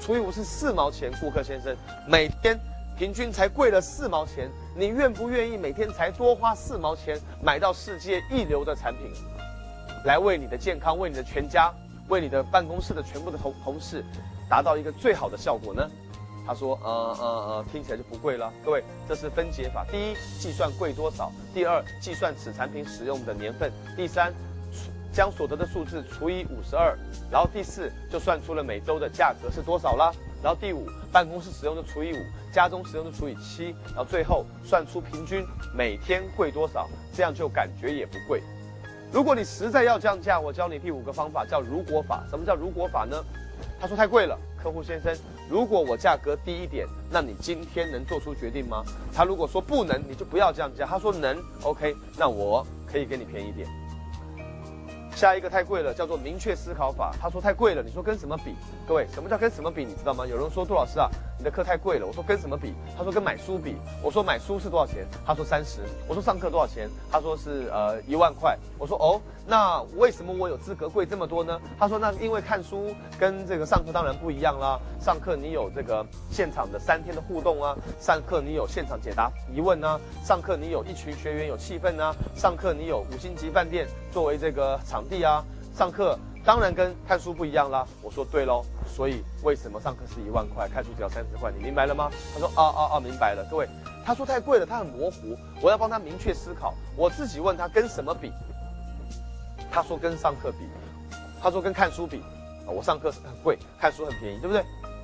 [0.00, 1.10] 除以五是四毛钱。
[1.20, 1.76] 顾客先生，
[2.06, 2.56] 每天
[2.96, 9.10] 平均才贵了四毛钱，你愿不愿意每天才多花四毛钱买到世界一流的产品，
[10.04, 11.74] 来为你的健康、为你的全家、
[12.08, 14.04] 为你的办公室的全部的同同事，
[14.48, 15.90] 达到一个最好的效果呢？
[16.48, 18.50] 他说，呃呃呃，听起来就不贵了。
[18.64, 24.32] 各位，这是分解法：第一，计算贵多少；第二，计算此产品使用的年份；第三，
[25.12, 26.96] 将所得的数字除以五十二；
[27.30, 30.10] 然后第四，就算出了每周的价格是多少啦。
[30.42, 35.44] 然后第五，办公室使用的除以五，家中使用的除以七；然后最后算出平均
[35.76, 38.42] 每天贵多少，这样就感觉也不贵。
[39.12, 42.24] 如果你实在要降价，我教你第五个方法，叫如果法。
[42.30, 43.22] 什么叫如果法呢？
[43.80, 45.16] 他说太贵了，客户先生。
[45.48, 48.84] 如果我价格低一点，那你今天能做出决定吗？
[49.14, 50.84] 他如果说不能，你就不要降价。
[50.84, 53.68] 他说能，OK，那我可以给你便宜点。
[55.16, 57.12] 下一个太贵了，叫做明确思考法。
[57.20, 58.54] 他说太贵了，你说跟什么比？
[58.86, 59.84] 各位，什么叫跟什么比？
[59.84, 60.26] 你知道吗？
[60.26, 62.06] 有人说杜老师啊，你的课太贵了。
[62.06, 62.74] 我说跟什么比？
[62.96, 63.76] 他说跟买书比。
[64.02, 65.06] 我说买书是多少钱？
[65.24, 65.80] 他说三十。
[66.08, 66.90] 我说上课多少钱？
[67.10, 68.58] 他说是呃一万块。
[68.76, 71.60] 我说哦，那为什么我有资格贵这么多呢？
[71.78, 74.80] 他说那因为看书跟这个上课当然不一样啦。
[75.00, 87.86] 上课你有这个现场的三天的互动啊，上课你有现场解答疑问啊，上课你有一群学员有气氛啊，上课你有五星级饭店作为这个场地啊，上课当然跟看书不一样啦。
[88.02, 91.52] 我说对喽，所以为什么上课是一万块，看书只要三十块？
[91.56, 92.10] 你明白了吗？
[92.32, 93.46] 他说啊啊啊，明白了。
[93.50, 93.68] 各位，
[94.04, 96.74] 他说太贵了，他很模糊，我要帮他明确思考。
[96.96, 98.32] 我自己问他跟什么比？
[99.70, 100.66] 他说跟上课比，
[101.42, 102.20] 他说跟看书比，
[102.66, 104.62] 啊，我上课很贵，看书很便宜，对不对？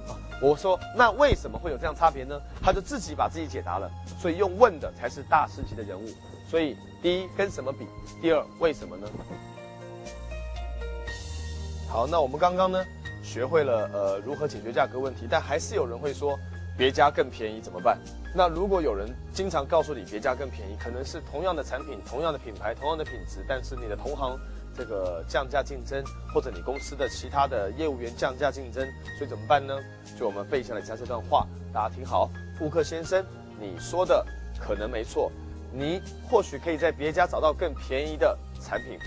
[0.09, 2.41] 啊，我说那为什么会有这样差别呢？
[2.63, 3.91] 他就自己把自己解答了。
[4.19, 6.09] 所以用问的才是大师级的人物。
[6.49, 7.87] 所以第一跟什么比？
[8.23, 9.07] 第二为什么呢？
[11.95, 12.85] 好，那我们刚刚呢
[13.23, 16.37] 学会了呃如何解决价格问题，但还是有人会说
[16.77, 17.97] 别家更便宜怎么办？
[18.35, 24.37] 那如果有人经常告诉你别家更便宜，可能是同样的产品、同样的品牌、同样的品质，但是你的同行
[24.77, 26.03] 这个降价竞争，
[26.35, 28.85] 或者你公司的其他的业务员降价竞争，
[29.17, 29.73] 所以怎么办呢？
[30.19, 32.29] 就我们背下来下这段话，大家听好，
[32.59, 33.25] 顾客先生，
[33.61, 34.27] 你说的
[34.59, 35.31] 可能没错，
[35.73, 38.99] 你或许可以在别家找到更便宜的产品。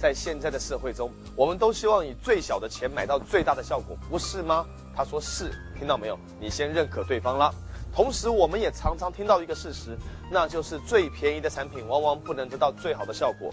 [0.00, 4.64] 在现在的社会中，我们都希望以最小的钱买到最大的效果，不是吗？
[4.96, 6.18] 他说是，听到没有？
[6.40, 7.54] 你先认可对方了。
[7.94, 9.94] 同时，我们也常常听到一个事实，
[10.32, 13.50] 那就是最便宜的产品往往不能得到最好的效果，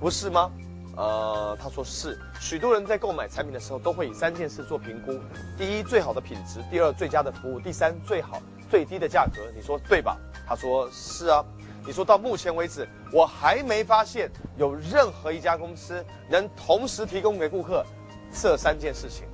[0.00, 0.50] 不是吗？
[0.96, 2.18] 呃，他说是。
[2.40, 5.12] 许多人在购买产品的时候，都会以三件事做评估：
[5.58, 9.42] 第一，最好的品质；第二，最佳的服务；第三，最好最低的价格。
[9.54, 10.16] 你说对吧？
[10.48, 11.44] 他说是啊。
[11.86, 17.84] 你说到目前为止，我还没发现有任何一家公司能同时提供给顾客
[18.32, 19.26] 这三件事情，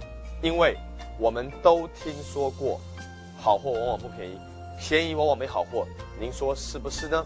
[0.42, 0.76] 因为
[1.16, 2.80] 我们都听说过，
[3.38, 4.36] 好货往往不便宜，
[4.80, 5.86] 便宜往往没好货。
[6.18, 7.24] 您说是不是呢？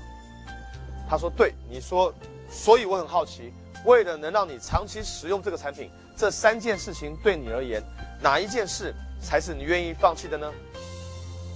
[1.09, 1.55] 他说对。
[1.71, 2.13] 你说，
[2.51, 3.51] 所以我很好奇，
[3.87, 7.83] 为了能让你长期使用这个产品，这三件事情对你而言，
[8.21, 10.53] 哪一件事才是你愿意放弃的呢？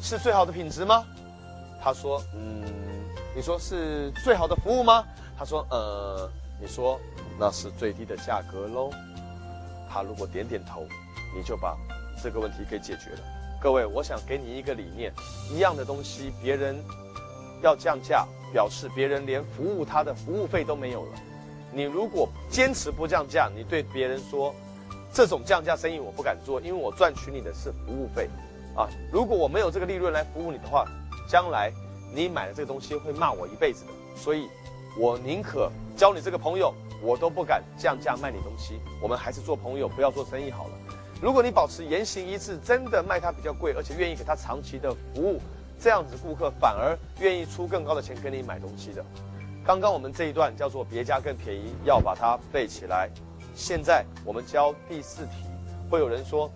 [0.00, 1.04] 是最好的品质吗？
[1.82, 2.64] 他说，嗯。
[3.36, 5.04] 你说是最好的服务吗？
[5.38, 6.28] 他说，呃，
[6.60, 6.98] 你说
[7.38, 8.90] 那是最低的价格喽。
[9.88, 10.82] 他如果点点头，
[11.36, 11.76] 你就把
[12.20, 13.20] 这个问题给解决了。
[13.60, 15.12] 各位，我想给你一个理念：
[15.52, 16.82] 一样的东西，别人
[17.62, 21.12] 要降价，表示别人连服务他的服务费都没有了。
[21.72, 24.52] 你如果坚持不降价，你对别人说，
[25.12, 28.28] 这种降价生意我不敢做，因为我赚取你的是服务费。
[28.74, 30.84] 啊，如果我没有这个利润来服务你的话，
[31.28, 31.70] 将来。
[32.10, 34.48] 你买了这个东西会骂我一辈子的，所以，
[34.98, 38.80] 我宁可交你这个朋友，我都不敢降价卖你东西。
[39.02, 40.70] 我们还是做朋友，不要做生意好了。
[41.20, 45.38] 如果你保持言行一致，真的卖他比较贵，而且愿意给他长期的服务，
[45.78, 49.04] 这样子顾客反而愿意出更高的钱跟你买东西的。
[49.66, 53.10] 刚刚我们这一段叫做别家更便宜，要把它背起来。
[53.54, 55.44] 现在我们教第四题，
[55.90, 56.50] 会有人说，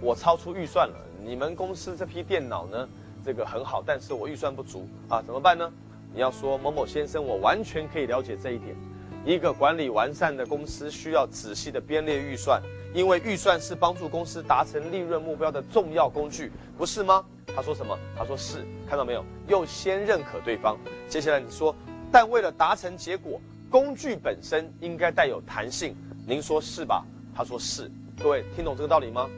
[0.00, 0.94] 我超出预算了。
[1.24, 2.88] 你们公司这批电脑呢，
[3.26, 5.68] 这个很好，但是我预算不足啊，怎么办呢？
[6.14, 8.76] 你要说某某先生，我完全可以了解这一点。
[9.24, 12.62] 一个管理完善的公司需要仔细的编列预算，
[12.94, 17.24] 因为预算是帮助公司达成利润目标的重要工具，不是吗？
[17.48, 17.98] 他说什么？
[18.16, 19.24] 他说是，看到没有？
[19.48, 20.78] 又先认可对方。
[21.08, 21.74] 接下来你说，
[22.12, 23.40] 但为了达成结果。
[23.68, 27.04] 工具本身应该带有弹性，您说是吧？
[27.34, 27.90] 他说是。
[28.22, 29.28] 各位听懂这个道理吗？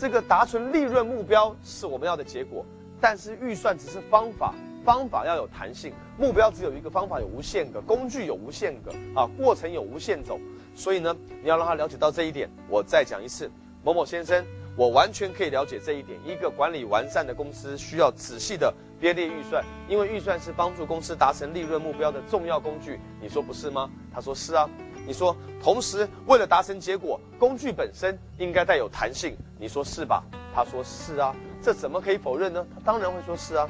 [0.00, 2.64] 这个达成利润目标是我们要的结果，
[3.00, 5.92] 但是预算只是方法，方法要有弹性。
[6.18, 10.40] 目标只有一个，方法有无限个，工具有无限个啊，过程有无限种。
[10.74, 12.48] 所以呢，你要让他了解到这一点。
[12.68, 13.50] 我再讲一次，
[13.84, 14.44] 某某先生，
[14.76, 16.18] 我完全可以了解这一点。
[16.24, 18.72] 一个管理完善的公司需要仔细的。
[19.00, 22.98] 编列预算，因为预算是帮助公司达成利润目标的重要工具。
[23.20, 23.88] 你说不是吗？
[24.12, 24.68] 他说是啊。
[25.06, 29.36] 你说，同时为了达成结果，工具本身应该带有弹性。
[29.56, 30.24] 你说是吧？
[30.52, 31.32] 他说是啊。
[31.62, 32.66] 这怎么可以否认呢？
[32.74, 33.68] 他当然会说是啊。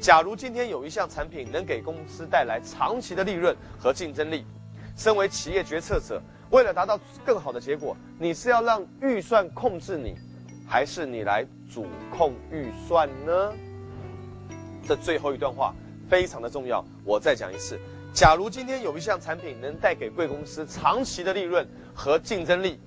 [0.00, 4.44] 假如今天有一项产品能给公司带来长期的利润和竞争力，
[4.96, 6.20] 身为企业决策者，
[6.50, 10.14] 为了达到更好的结果，你是要让预算控制你，
[10.68, 13.52] 还是你来主控预算呢？
[14.86, 15.74] 这最后一段话
[16.08, 17.80] 非常的重要，我再讲一次：
[18.12, 22.78] 假如今天有一项产品能带给贵公司长期的利润和竞争力，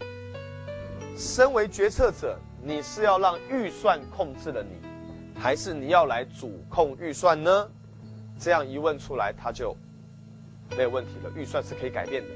[1.17, 7.69] 身为决策者，你是要让预算控制了你，还是你要来主控预算呢？
[8.37, 9.75] 这样一问出来，他就
[10.77, 11.31] 没有问题了。
[11.35, 12.29] 预算是可以改变的。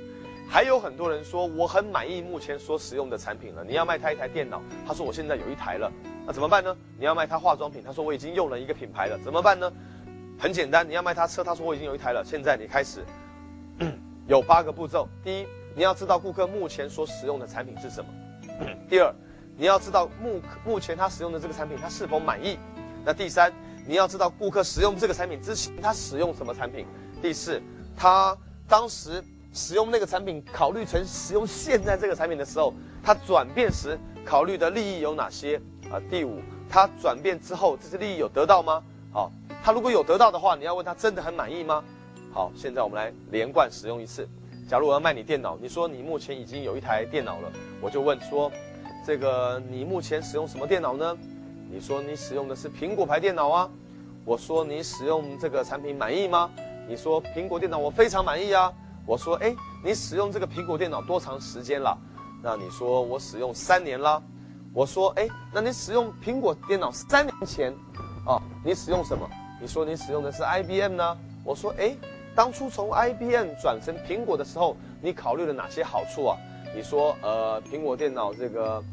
[0.49, 5.91] 还有很多人说我很满意目前所使用的产品了，你要卖他一台电脑，他说我现在有一台了。
[6.25, 6.75] 那怎么办呢？
[6.97, 9.71] 你要卖他化妆品，他说我已经用了一个品牌了，怎么办呢？
[10.39, 12.23] 很简单，你要卖他车，他说我已经有一台了。
[12.25, 13.03] 现在你开始，
[14.27, 15.07] 有八个步骤。
[15.23, 18.09] 第一，你要知道顾客目前所使用的产品是什么。
[18.89, 19.13] 第二，
[19.57, 22.57] 你要知道目目前他使用的这个产品他是否满意。
[23.05, 23.51] 那第三，
[23.87, 26.85] 你要知道顾客使用这个产品之前他使用什么产品。
[27.21, 27.61] 第四，
[27.95, 28.35] 他
[28.67, 35.61] 当时使用那个产品考虑成使用现在这个产品的时候，他转变时考虑的利益有哪些？
[35.91, 36.39] 啊，第五，
[36.69, 38.81] 他转变之后，这些利益有得到吗？
[39.11, 39.31] 好，
[39.63, 41.83] 他如果有得到的话，你要问他真的很满意吗？
[42.33, 44.27] 好，现在我们来连贯使用一次。
[44.67, 48.51] 假如我要卖你电脑，你说你目前已经有一台电脑了，我就问说，
[49.05, 51.17] 这个你目前使用什么电脑呢？
[51.69, 53.69] 你说你使用的是苹果牌电脑啊。
[54.25, 56.49] 我说你使用这个产品满意吗？
[56.87, 58.71] 你说苹果电脑我非常满意啊。
[59.05, 61.97] 我说哎，你使用这个苹果电脑多长时间了？
[62.41, 64.21] 那你说我使用三年了。
[64.75, 67.71] 我说，哎，那你使用苹果电脑三年前，
[68.25, 69.29] 啊，你使用什么？
[69.61, 71.17] 你说你使用的是 IBM 呢？
[71.43, 71.95] 我说，哎，
[72.33, 76.37] 当初从 IBM 转成苹果的时候，你考虑了哪些好处啊？
[76.75, 78.83] 你说，呃，苹果电脑这个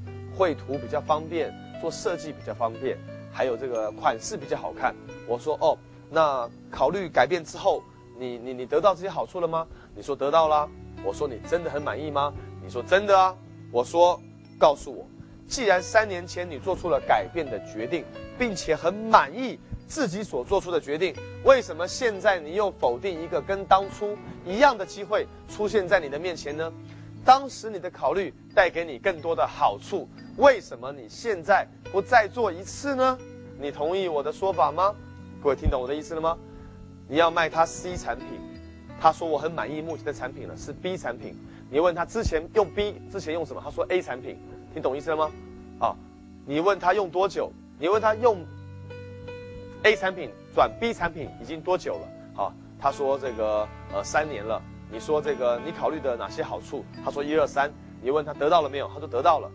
[0.40, 2.96] 绘图比较方便，做设计比较方便，
[3.30, 4.94] 还有这个款式比较好看。
[5.28, 5.76] 我说，哦，
[6.08, 7.82] 那考虑改变之后，
[8.18, 9.66] 你你你得到这些好处了吗？
[9.94, 10.66] 你说得到了。
[11.04, 12.32] 我说你真的很满意吗？
[12.64, 13.36] 你说真的啊。
[13.70, 14.18] 我说，
[14.58, 15.06] 告诉我。
[15.46, 18.02] 既然三年前你做出了改变的决定，
[18.38, 26.72] 并且很满意自己所做出的决定，为什么现在你又否定一个跟当初一样的机会出现在你的面前呢？
[27.24, 33.18] 当时你的考虑带给你更多的好处，为什么你现在不再做一次呢？
[33.60, 34.94] 你同意我的说法吗？
[35.42, 36.36] 各位听懂我的意思了吗？
[37.08, 38.26] 你要卖他 C 产品，
[39.00, 41.34] 他说我很满意目前的产品了，是 B 产品。
[41.70, 43.60] 你问他之前用 B 之前用什么？
[43.62, 44.38] 他说 A 产品。
[44.72, 45.30] 听懂意思了吗？
[45.80, 45.96] 啊，
[46.46, 47.52] 你问他用多久？
[47.78, 48.44] 你问他用
[49.82, 52.08] A 产品转 B 产品已经多久了？
[52.34, 54.62] 好，他说这个呃三年了。
[54.92, 56.84] 你说这个你考虑的哪些好处？
[57.04, 57.70] 他说一二三。
[58.02, 58.88] 你问他得到了没有？
[58.88, 59.50] 他说得到了。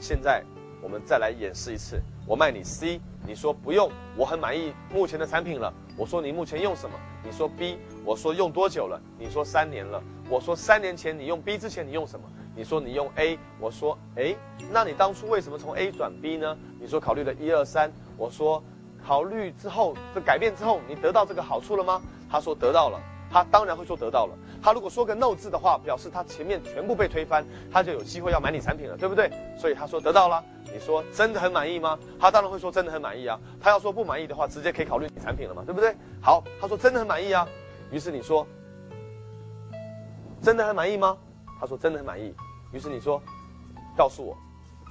[0.00, 0.42] 现在
[0.80, 2.00] 我们再来演示一次。
[2.26, 5.72] 我卖你 C，你说不用，我很满意目前的产品了。
[5.96, 6.96] 我说你目前用什么？
[7.22, 8.98] 你说 B，我说用多久了？
[9.18, 10.02] 你说三年了。
[10.28, 12.26] 我说三年前你用 B 之前你用什么？
[12.56, 14.34] 你说你用 A，我说哎，
[14.70, 16.56] 那你当初为什么从 A 转 B 呢？
[16.80, 18.62] 你说考虑了一二三，我说
[19.06, 22.00] 考虑之后这改变之后，你得到这个好处了吗？
[22.30, 22.98] 他说得到了，
[23.32, 24.36] 他当然会说得到了。
[24.62, 29.30] 他如果说个 no 字的话，表示他前面全部被推翻，他就有机会要买你产品了，对不对？
[29.58, 30.44] 所以他说得到了。
[30.72, 31.98] 你说真的很满意吗？
[32.18, 33.38] 他当然会说真的很满意啊。
[33.60, 35.96] 他要说不满意的话，直接可以考虑你产品了嘛，对不对？
[36.20, 37.48] 好，他说真的很满意啊。
[37.90, 38.46] 于是你说
[40.42, 41.16] 真的很满意吗？
[41.60, 42.34] 他说真的很满意，
[42.72, 43.22] 于是你说，
[43.96, 44.36] 告诉我，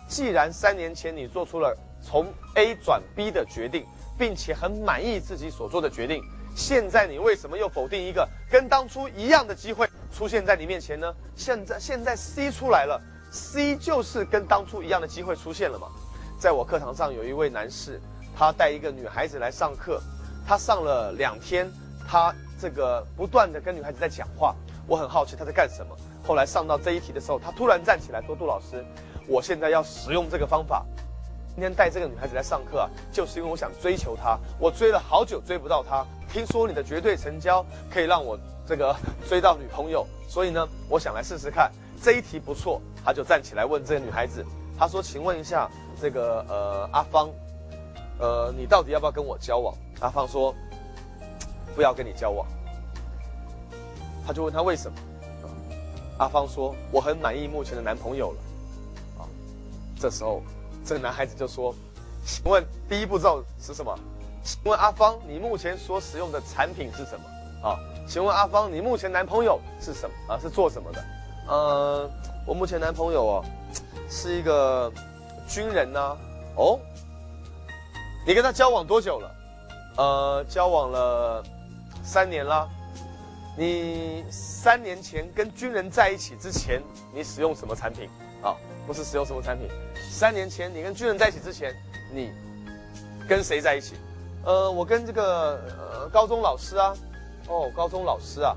[0.07, 2.25] 既然三年前你做出了从
[2.55, 3.85] A 转 B 的决定，
[4.17, 6.23] 并且很满意自己所做的决定，
[6.55, 11.13] 现在你为什么又否定一个跟当初一样的机会出现在你面前呢？
[11.35, 15.87] 现在现在 C 出来了，C 就是跟当初一样的机会出现了嘛。
[16.39, 17.99] 在我课堂上有一位男士，
[18.35, 20.01] 他带一个女孩子来上课，
[20.47, 21.71] 他上了两天，
[22.07, 24.55] 他这个不断的跟女孩子在讲话，
[24.87, 25.95] 我很好奇他在干什么。
[26.23, 28.85] 后来上到这一题的时候，他突然站起来说：“杜老师，
[29.27, 30.85] 我现在要使用这个方法。
[31.61, 34.35] 今天带这个女孩子来上课啊，就是因为我想追求她。
[34.57, 38.35] 我追了好久追不到她，听说你的绝对成交可以让我
[38.67, 38.95] 这个
[39.29, 41.71] 追到女朋友，所以呢，我想来试试看。
[42.01, 44.43] 这一题不错，他就站起来问这个女孩子，
[44.75, 45.69] 他说：请问一下，
[46.01, 47.29] 这个呃阿芳，
[48.17, 49.71] 呃你到底要不要跟我交往？
[49.99, 50.55] 阿芳说：
[51.75, 52.47] 不要跟你交往。
[54.25, 54.97] 他就问他为什么？
[56.17, 58.37] 阿芳说：“我很满意目前的男朋友了。”
[59.21, 59.29] 啊，
[59.99, 60.41] 这时候，
[60.85, 61.73] 这个男孩子就说
[62.25, 63.97] ：“请问第一步骤是什么？
[64.43, 67.69] 请问阿芳，你目前所使用的产品是什么？
[67.69, 67.77] 啊，
[68.07, 70.33] 请问阿芳，你目前男朋友是什么？
[70.33, 71.03] 啊，是做什么的？
[71.47, 72.09] 呃，
[72.45, 73.45] 我目前男朋友哦，
[74.09, 74.91] 是一个
[75.47, 76.17] 军人呢。
[76.55, 76.79] 哦，
[78.25, 79.35] 你跟他交往多久了？
[79.97, 81.43] 呃，交往了
[82.03, 82.67] 三年了。”
[83.57, 86.81] 你三年前跟军人在一起之前，
[87.13, 88.09] 你使用什么产品？
[88.91, 89.69] 不是使用什么产品。
[90.09, 91.73] 三年前你跟军人在一起之前，
[92.13, 92.29] 你
[93.25, 93.95] 跟谁在一起？
[94.43, 96.93] 呃，我跟这个呃高中老师啊。
[97.47, 98.53] 哦，高中老师啊。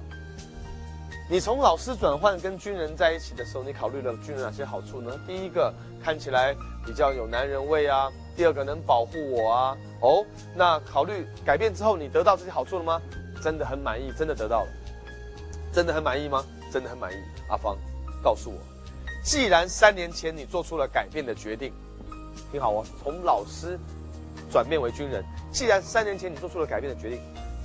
[1.30, 5.16] 你从老师转换跟军人在一起的时候，你考虑了军人哪些好处呢？
[5.24, 5.72] 第一个，
[6.03, 6.53] 看起来
[6.85, 8.11] 比较有男人味啊。
[8.37, 9.76] 第二个，能保护我啊。
[10.01, 10.26] 哦，
[10.57, 13.01] 那考虑改变之后，你得到这些好处了吗？
[13.41, 14.68] 真的很满意，真的得到了。
[15.72, 16.45] 真的很满意吗？
[16.72, 17.16] 真的很满意。
[17.49, 17.78] 阿芳，
[18.20, 18.59] 告诉我，
[19.25, 21.72] 既然三年前你做出了改变的决定，
[22.53, 23.79] 听好哦，从老师
[24.53, 25.25] 转变为军人。
[25.51, 27.18] 既然三年前你做出了改变的决定，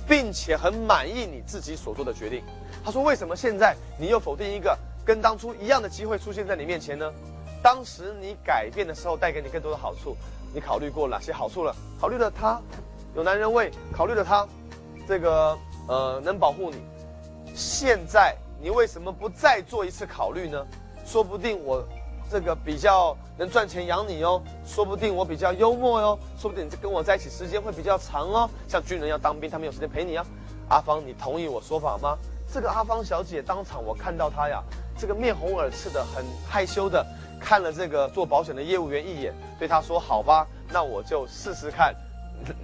[0.08, 2.42] 并且很满意你自己所做的决定，
[2.82, 7.12] 他说：“为什么现在你又否定一个跟当初一样的机会出现在你面前呢？
[7.62, 10.16] 当时你改变的时候带给你更多的好处，
[10.54, 11.76] 你考虑过哪些好处了？
[12.00, 12.58] 考虑了他
[13.14, 14.48] 有男人味，考虑了他
[15.06, 16.78] 这个呃能保护你。”
[17.54, 20.66] 现在你为什么不再做一次考虑呢？
[21.10, 21.84] 说不定我
[22.30, 28.48] 这个比较能赚钱养你哦，说不定我比较幽默哟，说不定你跟我在一起时间会比较长哦。
[28.68, 30.24] 像军人要当兵，他们有时间陪你啊。
[30.68, 32.16] 阿芳，你同意我说法吗？
[32.54, 34.62] 这个阿芳小姐当场我看到她呀，
[34.96, 37.04] 这个面红耳赤的，很害羞的
[37.40, 41.92] 看了这个做保险的业务员一眼，对他说：“好吧，那我就试试看，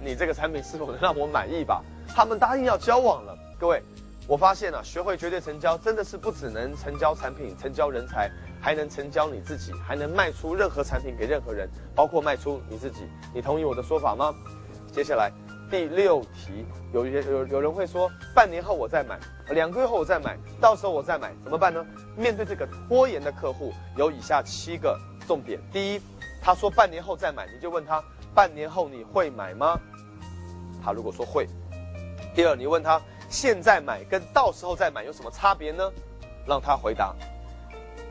[0.01, 3.83] 你这个产品是否能让我满意吧。”他们答应要交往了，各位。
[4.27, 13.07] 我发现啊，学会绝对成交真的是不只能成交产品、成交人才，还能成交你自己，还能卖出任何产品给任何人，包括卖出你自己。
[13.33, 14.35] 你同意我的说法吗？
[14.91, 15.31] 接下来
[15.71, 19.17] 第六题，有一些有有人会说，半年后我再买，
[19.51, 21.85] 两个月后我再买，到时候我再买怎么办呢？
[22.17, 25.57] 面对这个拖延的客户，有以下七个重点。
[25.71, 26.01] 第一，
[26.41, 28.03] 他说半年后再买，你就问他，
[28.35, 29.79] 半年后你会买吗？
[30.83, 31.47] 他如果说会，
[32.35, 33.01] 第二，你问他。
[33.29, 35.91] 现在买跟到时候再买有什么差别呢？
[36.47, 37.13] 让他回答。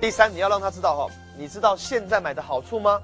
[0.00, 3.00] 第三，你要让他知道哈，你知道现在买的好处吗？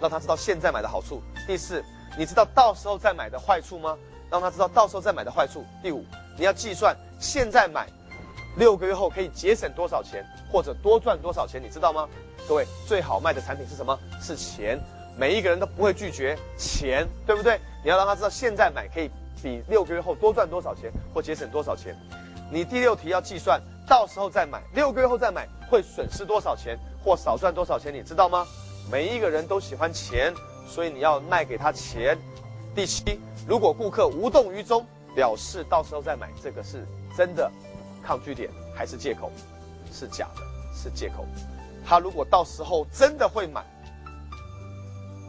[0.00, 1.22] 让他知道现在买的好处。
[1.46, 1.84] 第四，
[2.16, 3.96] 你知道到时候再买的坏处吗？
[4.30, 5.64] 让他知道到时候再买的坏处。
[5.82, 6.04] 第五，
[6.36, 7.86] 你要计算现在买，
[8.56, 12.08] 六个月后可以节省多少钱或者多赚多少钱，你知道吗？
[12.48, 13.98] 各位，最好卖的产品是什么？
[14.20, 14.80] 是钱。
[15.16, 17.60] 每一个人都不会拒绝钱，对不对？
[17.84, 19.10] 你要让他知道现在买可以。
[19.44, 21.94] 比六个月后多赚多少钱或节省多少钱？
[22.50, 27.92] 你第六题要计算，到时候再买，六个月后再买会损失多少钱或少赚多少钱？
[27.92, 28.46] 你知道吗？
[28.90, 30.32] 每一个人都喜欢钱，
[30.66, 32.16] 所以你要卖给他钱。
[32.74, 34.82] 第七，如果顾客无动于衷，
[35.14, 37.52] 表示到时候再买，这个是真的
[38.02, 39.30] 抗拒点还是借口？
[39.92, 40.42] 是假的，
[40.74, 41.26] 是借口。
[41.86, 43.62] 他如果到时候真的会买。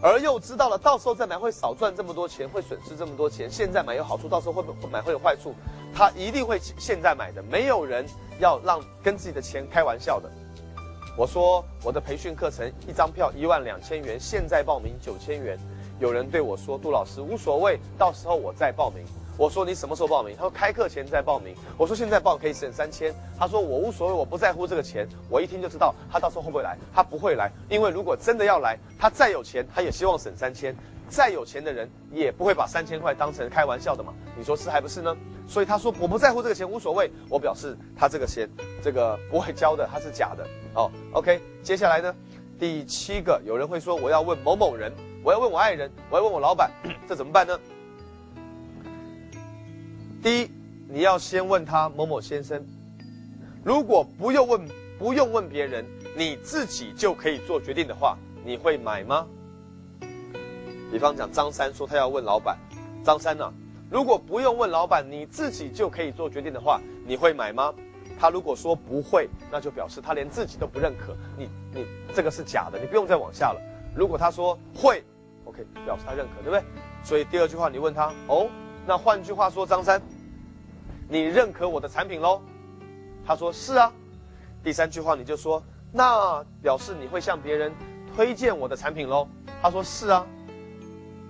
[0.06, 3.50] 而又知道了，到时候再买会少赚这么多钱，会损失这么多钱。
[3.50, 5.56] 现在买有好处，到时候会不买会有坏处，
[5.96, 7.42] 他一定会现在买的。
[7.42, 8.06] 没有人
[8.40, 10.30] 要让跟自己的钱开玩笑的。
[11.18, 15.58] 我说我的培训课程一张票一万两千元，现在报名九千元。
[16.00, 19.04] 有人对我说：“杜老师无所谓，到时候我再报名。”
[19.38, 20.34] 我说你什么时候报名？
[20.36, 21.54] 他说开课前再报名。
[21.78, 23.14] 我说现在报可以省三千。
[23.38, 25.08] 他说我无所谓，我不在乎这个钱。
[25.30, 26.78] 我一听就知道他到时候会不会来。
[26.94, 30.76] 他不会来，因为如果真的要来，他再有钱，他也希望省三千。
[31.08, 34.12] 再有钱的人也不会把三千块当成开玩笑的嘛。
[34.36, 35.16] 你说是还不是呢？
[35.48, 37.12] 所以他说我不在乎这个钱，无所谓。
[37.30, 38.50] 我表示他这个钱，
[38.82, 40.48] 这个不会交的，他是假的。
[40.74, 41.42] 哦，OK。
[41.62, 42.16] 接下来呢，
[42.58, 44.92] 第七个，有人会说我要问某某人，
[45.24, 46.72] 我要问我爱人，我要问我老板，
[47.08, 47.60] 这怎么办呢？
[50.26, 50.50] 第一，
[50.90, 52.60] 你要先问他某某先生，
[53.64, 54.68] 如果不用问
[54.98, 55.86] 不用问别人，
[56.18, 59.28] 你自己就可以做决定的话，你会买吗？
[60.92, 62.58] 比方讲，张三说他要问老板，
[63.04, 63.54] 张三呢，
[63.88, 67.72] 如果不用问老板，你自己就可以做决定的话，你会买吗？
[68.20, 73.62] 他如果说不会，那就表示他连自己都不认可你，你这个是假的，你不用再往下了。
[73.96, 75.04] 如果他说会
[75.44, 76.64] ，OK，表示他认可，对不对？
[77.04, 78.50] 所以第二句话你问他，哦，
[78.88, 80.02] 那换句话说，张三，
[81.08, 82.42] 你认可我的产品喽？
[83.26, 83.92] 他说是啊。
[84.64, 87.72] 第三句话你就说，那表示你会向别人
[88.16, 89.28] 推荐我的产品喽？
[89.62, 90.26] 他说是啊。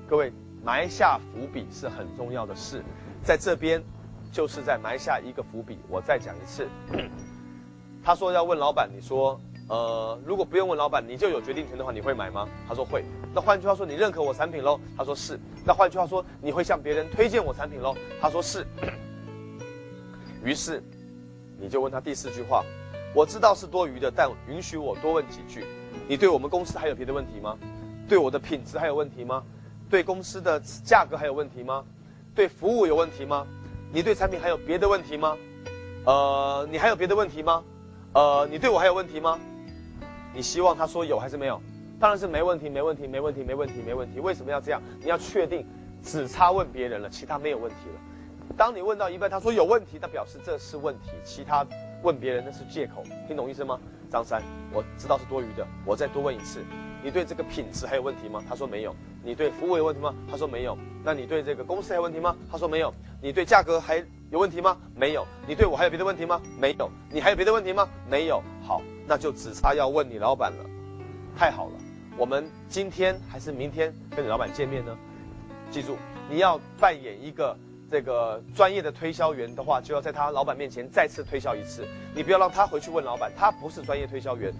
[0.07, 0.31] 各位
[0.63, 2.83] 埋下伏笔是很重要的事，
[3.23, 3.83] 在这边。
[4.31, 5.79] 就是在埋下一个伏笔。
[5.87, 6.67] 我再讲一次，
[8.03, 12.45] 他说要问老板，你说，呃，如果不用问老板，你就有决定权的话，你会买吗？
[12.67, 13.05] 他说会。
[13.33, 14.77] 那换句话说，你认可我产品喽？
[14.97, 15.39] 他说是。
[15.63, 17.95] 那换句话说，你会向别人推荐我产品喽？
[18.19, 18.67] 他说是。
[20.45, 20.81] 于是，
[21.59, 22.63] 你就问他第四句话，
[23.15, 25.65] 我知道是多余的，但允许我多问几句。
[26.07, 27.57] 你对我们公司还有别的问题吗？
[28.07, 29.43] 对我的品质还有问题吗？
[29.89, 31.83] 对公司的价格还有问题吗？
[32.35, 33.47] 对服务有问题吗？
[33.91, 35.35] 你对产品还有别的问题吗？
[36.05, 37.63] 呃，你还有别的问题吗？
[38.13, 39.39] 呃，你对我还有问题吗？
[40.31, 41.59] 你希望他说有还是没有？
[41.99, 44.19] 当然是没问题，没问题，没问题，没问题，没问题。
[44.19, 44.79] 为什么要这样？
[44.99, 45.65] 你要确定
[46.03, 47.99] 只差问别人了，其他没有问题了。
[48.57, 51.65] 当你问到一半，他说有问题，那表示这是问题，其他
[52.03, 53.03] 问别人那是借口。
[53.27, 53.79] 听懂意思吗？
[54.09, 54.41] 张三，
[54.71, 56.63] 我知道是多余的，我再多问一次。
[57.03, 58.41] 你对这个品质还有问题吗？
[58.47, 58.95] 他说没有。
[59.23, 60.13] 你对服务有问题吗？
[60.29, 60.77] 他说没有。
[61.03, 62.35] 那你对这个公司还有问题吗？
[62.49, 62.93] 他说没有。
[63.21, 63.97] 你对价格还
[64.29, 64.77] 有问题吗？
[64.95, 65.25] 没有。
[65.47, 66.41] 你对我还有别的问题吗？
[66.59, 66.89] 没有。
[67.11, 67.87] 你还有别的问题吗？
[68.09, 68.41] 没有。
[68.63, 70.65] 好，那就只差要问你老板了。
[71.35, 71.73] 太好了，
[72.17, 74.95] 我们今天还是明天跟你老板见面呢？
[75.69, 75.97] 记住，
[76.29, 77.55] 你要扮演一个
[77.89, 81.87] 这个专业的推销员的话，就要在他老板面前再次推销一次。
[82.13, 84.53] 你不要让他回去问老板，他不是专业推销员。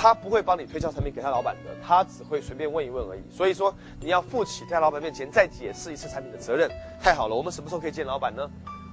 [0.00, 3.20] 他不会帮你推销产品给他老板的，他只会随便问一问而已。
[3.28, 6.70] 所以说，你要负起在老板面前再解释一次产品的责任。
[7.00, 8.48] 太好了，我们什么时候可以见老板呢？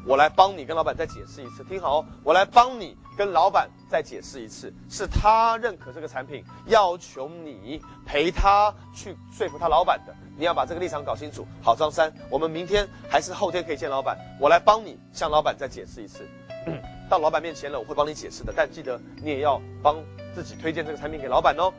[0.05, 10.15] 我来帮你跟老板再解释一次，听好哦，我来帮你跟老板再解释一次，是他认可这个产品，要求你陪他去说服他老板的。
[10.37, 11.47] 你要把这个立场搞清楚。
[11.61, 16.27] 好，张三，我们明天还是后天可以见老板，我来帮你向老板再解释一次。
[17.09, 19.97] 到老板面前了，我会帮你解释的，但记得你也要帮。
[20.35, 21.71] 自己推荐这个产品给老板哦，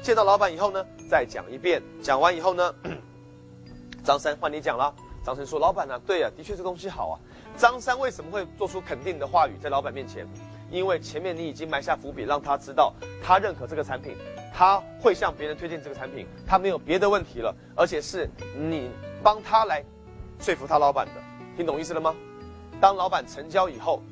[0.00, 1.82] 见到老板以后呢，再讲一遍。
[2.00, 2.72] 讲完以后呢，
[4.04, 4.94] 张三换你讲了。
[5.24, 5.98] 张三说：“老板呢？
[6.06, 7.18] 对呀，的确这东西好啊。”
[7.56, 10.26] 张三为什么会做出肯定的话语在老板面前？
[10.70, 12.92] 因为前面你已经埋下伏笔，让他知道
[13.22, 14.16] 他认可这个产品，
[14.52, 18.90] 他会向别人推荐这个产品，他没有别的问题了，而且是你
[19.22, 19.84] 帮他来
[20.40, 21.12] 说服他老板的。
[21.56, 22.14] 听懂意思了吗？
[22.80, 24.02] 当老板成交以后。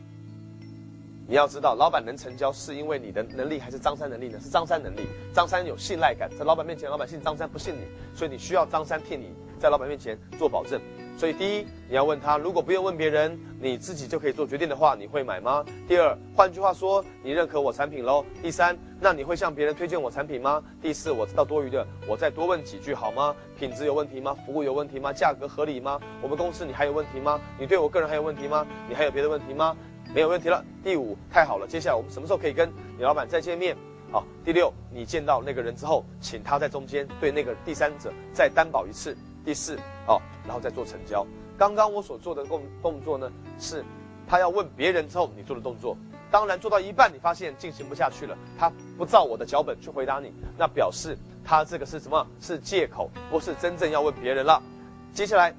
[1.29, 4.39] 你要知道，老板能成交是因为你的能力，还是张三能力呢？
[4.41, 5.07] 是张三能力。
[5.33, 10.81] 张三有信赖感，在老板面前，老板信张三，不信你，所以你需要张三替你在老板面前做保证。
[11.17, 15.65] 所以第一，你要问他，如果不用问别人，你自己就可以做决定的话，你会买吗？
[15.87, 18.25] 第二，换句话说，你认可我产品喽？
[18.43, 20.61] 第三，那你会向别人推荐我产品吗？
[20.81, 23.35] 第四，我知道多余的，我再多问几句好吗？
[23.57, 24.37] 品质有问题吗？
[24.45, 25.13] 服务有问题吗？
[25.13, 26.01] 价格合理吗？
[26.21, 27.41] 我们公司你还有问题吗？
[27.57, 28.67] 你对我个人还有问题吗？
[28.89, 29.77] 你还有别的问题吗？
[30.13, 30.65] 没有问题了。
[30.83, 31.67] 第五，太好了。
[31.69, 33.77] 接下来我们什么时候可以跟你老板再见面？
[34.11, 39.17] 好，第六，你见到那个人之后，请他在中间对那个第三者再担保一次。
[39.45, 39.77] 第四，
[40.07, 41.27] 哦，然后再做成交。
[41.59, 43.85] 刚刚我所做的动动作呢，是
[44.27, 45.97] 他要问别人之后你做的动作。
[46.31, 52.27] 当然做到一半，你发现进行不下去了，他不照我的脚本去回答你，那表示他这个是什么？
[52.41, 54.63] 是借口，不是真正要问别人了。
[55.13, 55.55] 接下来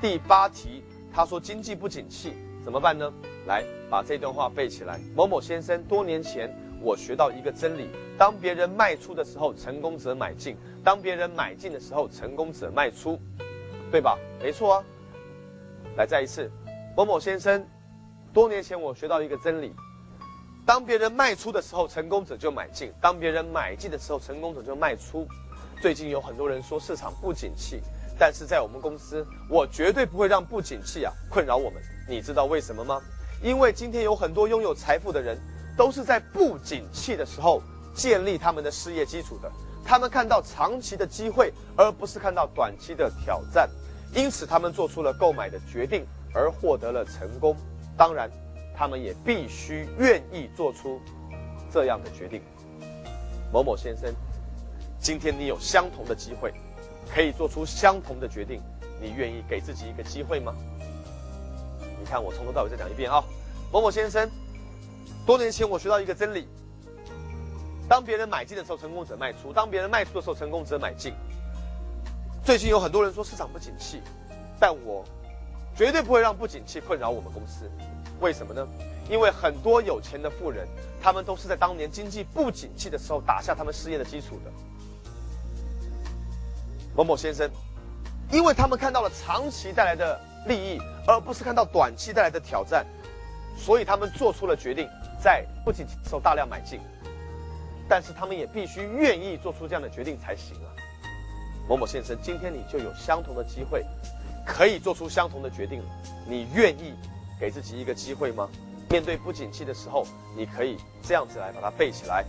[0.00, 2.34] 第八题，他说经济不景气。
[2.64, 3.12] 怎么办呢？
[3.46, 4.98] 来把这段话背起来。
[5.14, 6.52] 某某先生，多年前
[6.82, 7.88] 我学到一个真理：
[8.18, 10.56] 当别人卖出的时候，成功者买进；
[10.86, 13.20] 当别人买进的时候，成功者卖出，
[13.90, 14.16] 对吧？
[14.40, 14.84] 没错啊。
[15.96, 16.48] 来再一次，
[16.96, 17.66] 某某先生，
[18.32, 19.74] 多年前我学到一个真理：
[20.64, 25.26] 当别人卖出的时候，成功者就买进；当别人买进的时候，成功者就卖出。
[25.82, 27.82] 最近有很多人说市场不景气。
[28.16, 31.82] 但是在我们公司，我绝对不会让不景气啊困扰我们。
[32.08, 33.02] 你知道为什么吗？
[33.42, 35.36] 因为今天有很多拥有财富的人，
[35.76, 37.60] 都是在不景气的时候
[37.92, 39.50] 建立他们的事业基础的。
[39.86, 43.70] 他们看到长期的机会，而不是看到短期的挑战，
[44.12, 47.56] 因此他们做出了购买的决定，而获得了成功。
[47.96, 48.28] 当然，
[48.76, 51.00] 他们也必须愿意做出
[51.72, 52.42] 这样的决定。
[53.52, 54.12] 某某先生，
[54.98, 56.52] 今天你有相同的机会。
[57.08, 58.60] 可以做出相同的决定，
[59.00, 60.52] 你愿意给自己一个机会吗？
[62.00, 63.22] 你看，我从头到尾再讲一遍啊，
[63.72, 64.28] 某某先生，
[65.24, 66.48] 多年前我学到一个真理：
[67.88, 71.14] 当别人买进的时候，成功者卖出；当别人卖出的时候，成功者买进。
[72.44, 74.02] 最近有很多人说市场不景气，
[74.58, 75.04] 但我
[75.76, 77.70] 绝对不会让不景气困扰我们公司。
[78.20, 78.66] 为什么呢？
[79.08, 80.66] 因为很多有钱的富人，
[81.00, 84.50] 他们都是在当年经济不景气的时候打下他们事业的基础的。
[86.96, 87.48] 某某先生，
[88.32, 92.84] 因为他们看到了长期带来的利益，而不是看到短期带来的挑战，
[93.56, 94.88] 所以他们做出了决定，
[95.22, 96.80] 在不景气的时候大量买进。
[97.88, 100.68] 但是他们也必须愿意做出这样的决定才行啊。
[101.68, 103.84] 某某先生，今天你就有相同的机会，
[104.46, 105.86] 可以做出相同的决定了。
[106.28, 106.94] 你愿意
[107.40, 108.48] 给自己一个机会吗？
[108.88, 110.06] 面对不景气的时候，
[110.36, 112.24] 你可以这样子来把它背起来。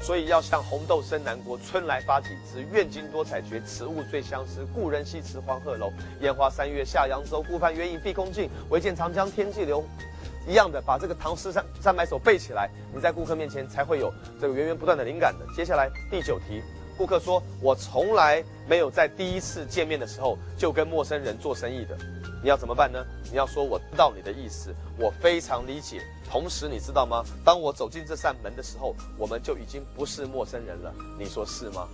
[0.00, 4.64] 所以要像红豆生南国，春来发几枝，愿君多采撷，此物最相思。
[4.72, 7.42] 故人西辞黄鹤楼，烟花三月下扬州。
[7.42, 9.84] 顾盼远影碧空尽，唯见长江天际流。
[10.48, 15.46] 一样的，把这个唐诗三三百首背起来，你在顾客面前才会有这个源源不断的灵感的。
[15.54, 16.62] 接下来第九题。
[16.96, 21.96] 顾客说：“我从来没有在第一次见面的时候就跟陌生人做生意的，
[22.42, 22.98] 你要怎么办呢？
[23.30, 26.02] 你要说我知道你的意思，我非常理解。
[26.28, 27.22] 同时，你知道吗？
[27.44, 30.92] 当我走进这扇门的时候，我们就已经不是陌生人了。
[31.16, 31.86] 你说是吗？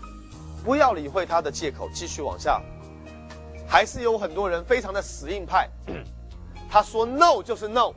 [0.64, 2.62] 不要理会他的借口，继续往下。
[3.68, 5.68] 还是有很多人非常的死硬派，
[6.70, 7.92] 他说 no 就是 no，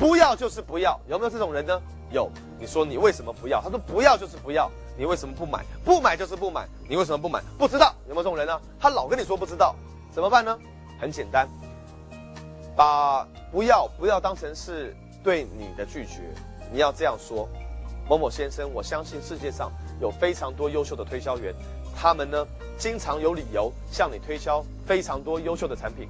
[0.00, 0.98] 不要就是不要。
[1.06, 1.80] 有没有这种人呢？
[2.10, 2.28] 有。
[2.58, 3.60] 你说你为什么不要？
[3.62, 5.64] 他说不要就是不要。”你为什么不买？
[5.82, 6.66] 不买就是不买。
[6.86, 7.40] 你为什么不买？
[7.56, 8.60] 不知道有没有这种人呢？
[8.78, 9.74] 他老跟你说不知道，
[10.12, 10.58] 怎么办呢？
[11.00, 11.48] 很简单，
[12.76, 14.94] 把不要不要当成是
[15.24, 16.20] 对你的拒绝。
[16.70, 17.48] 你要这样说：
[18.06, 19.72] 某某先生，我相信世界上
[20.02, 21.54] 有非常多优秀的推销员，
[21.96, 22.46] 他们呢
[22.76, 26.06] 经常有理由向你推销非常多优秀的产品，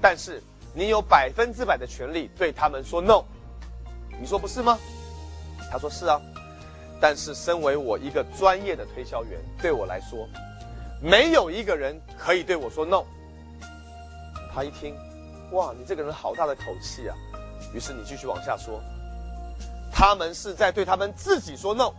[0.00, 0.42] 但是
[0.76, 3.24] 你有百分之百的权利对他们说 no。
[4.20, 4.78] 你说不是吗？
[5.72, 6.20] 他说是啊。
[7.00, 10.28] 但是，身为我一个专业的推销员，对我来说，
[11.02, 13.04] 没有一个人可以对我说 no。
[14.54, 14.94] 他一听，
[15.52, 17.16] 哇，你这个人好大的口气啊！
[17.74, 18.80] 于是你继续往下说，
[19.90, 21.92] 他们是在对他们自己说 no，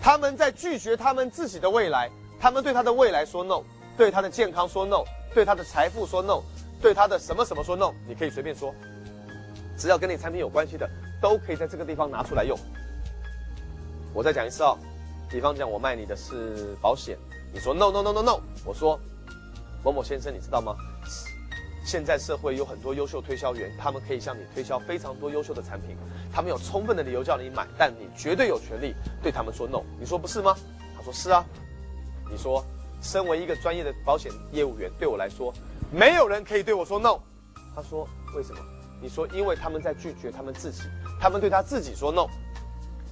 [0.00, 3.62] 他们在拒绝他们自己的未来，他们对他的未来说 no，
[3.96, 5.04] 对他的健康说 no，
[5.34, 6.40] 对他的财富说 no，
[6.82, 7.92] 对他的什么什么说 no。
[8.06, 8.74] 你可以随便说，
[9.78, 12.58] 只要跟你产品有关系的，都可以在这个地方拿出来用。
[14.12, 14.76] 我再讲一次哦，
[15.30, 17.16] 比方讲，我卖你的是保险，
[17.54, 19.00] 你说 no no no no no，我说
[19.84, 20.76] 某某先生，你知道吗？
[21.84, 25.96] 现在社会有很多优秀推销员，他们可以向你推销非常多优秀的产品，
[26.32, 29.82] 他们有充分的理由叫你买，但你绝对有权利对他们说 no。
[29.98, 30.54] 你说不是吗？
[30.96, 31.44] 他说是啊。
[32.30, 32.64] 你说，
[33.02, 35.52] 身为一个专业的保险业务员，对我来说，
[35.92, 37.20] 没有人可以对我说 no。
[37.74, 38.60] 他说为什么？
[39.00, 40.82] 你说因为他们在拒绝他们自己，
[41.20, 42.26] 他们对他自己说 no。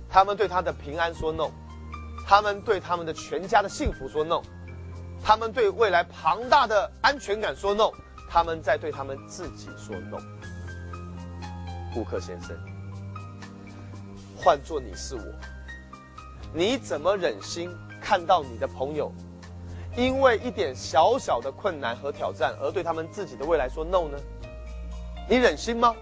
[0.09, 1.51] 他们对他的平安说 no，
[2.27, 4.43] 他们对他们的全家的幸福说 no，
[5.23, 7.93] 他们对未来庞大的安全感说 no，
[8.29, 10.19] 他们在对他们自己说 no。
[11.95, 12.57] 顾客先生，
[14.37, 15.23] 换做你是我，
[16.53, 17.71] 你怎么忍心
[18.01, 19.13] 看到你的朋友
[19.97, 24.19] 因为一点小小的困难和挑战而对他们自己的未来说 no 呢？
[25.29, 25.95] 你忍心吗？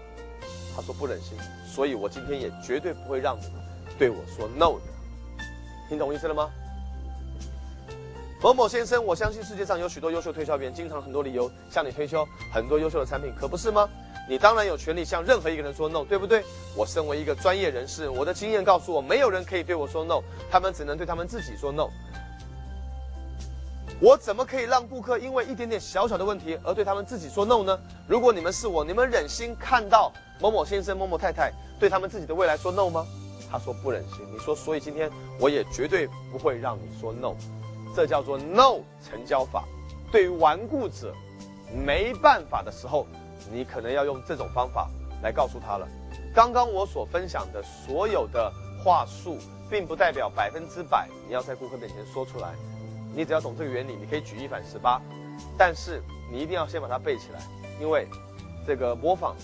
[0.75, 1.37] 他说不忍心，
[1.67, 3.43] 所以我今天也绝对不会让你。
[3.97, 5.43] 对我说 no 的，
[5.89, 6.49] 听懂意思了吗？
[8.41, 13.89] 某某先生，我相信世界上有许多优秀推销员，经常很多理由向你推销很多优秀的产品，可不是吗？
[14.29, 16.43] 你当然有权利向任何一个人说 no，对不对？
[16.75, 21.89] 我身为一个专业人士，我的经验告诉我，没有人可以对我说 no，他们只能对他们自己说 no。
[24.01, 27.77] 我怎么可以让顾客因为一点点小小的问题而对他们自己说 no 呢？
[28.07, 33.05] 如果你们是我，你们忍心看到某某先生、某某太太对他们自己的未来说 no 吗？
[33.51, 37.35] 他说不忍心，你说，所以今天我也绝对不会让你说 no，
[37.93, 39.65] 这叫做 no 成交法。
[40.11, 41.13] 对于顽固者，
[41.73, 43.05] 没办法的时候，
[43.51, 44.87] 你可能要用这种方法
[45.21, 45.85] 来告诉他了。
[46.33, 48.49] 刚刚我所分享的所有的
[48.81, 49.37] 话术，
[49.69, 52.53] 并不代表百分之百你要在顾客面前说出来。
[53.15, 55.01] 你只要懂这个原理，你可以举一反十八，
[55.57, 56.01] 但是
[56.31, 57.41] 你一定要先把它背起来，
[57.79, 58.07] 因为
[58.65, 59.35] 这个模仿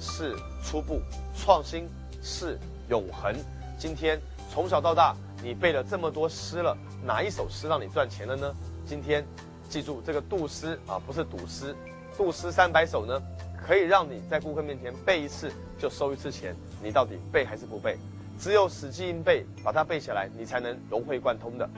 [0.00, 0.34] 是
[0.64, 1.00] 初步，
[1.36, 1.88] 创新
[2.22, 2.58] 是。
[2.90, 3.36] 永恒。
[3.78, 4.18] 今天
[4.50, 8.54] 从小到大，你背了这么多诗了，哪一首诗让你赚钱了呢？
[8.86, 9.22] 今天
[9.68, 11.76] 记住这个杜诗啊，不是赌诗。
[12.16, 13.22] 杜诗三百首呢，
[13.62, 16.56] 可以让你在顾客面前背一次就收一次钱。
[16.82, 17.98] 你到底背还是不背？
[18.40, 21.68] 只有死记硬背，把它背下来，你才能融会贯通的。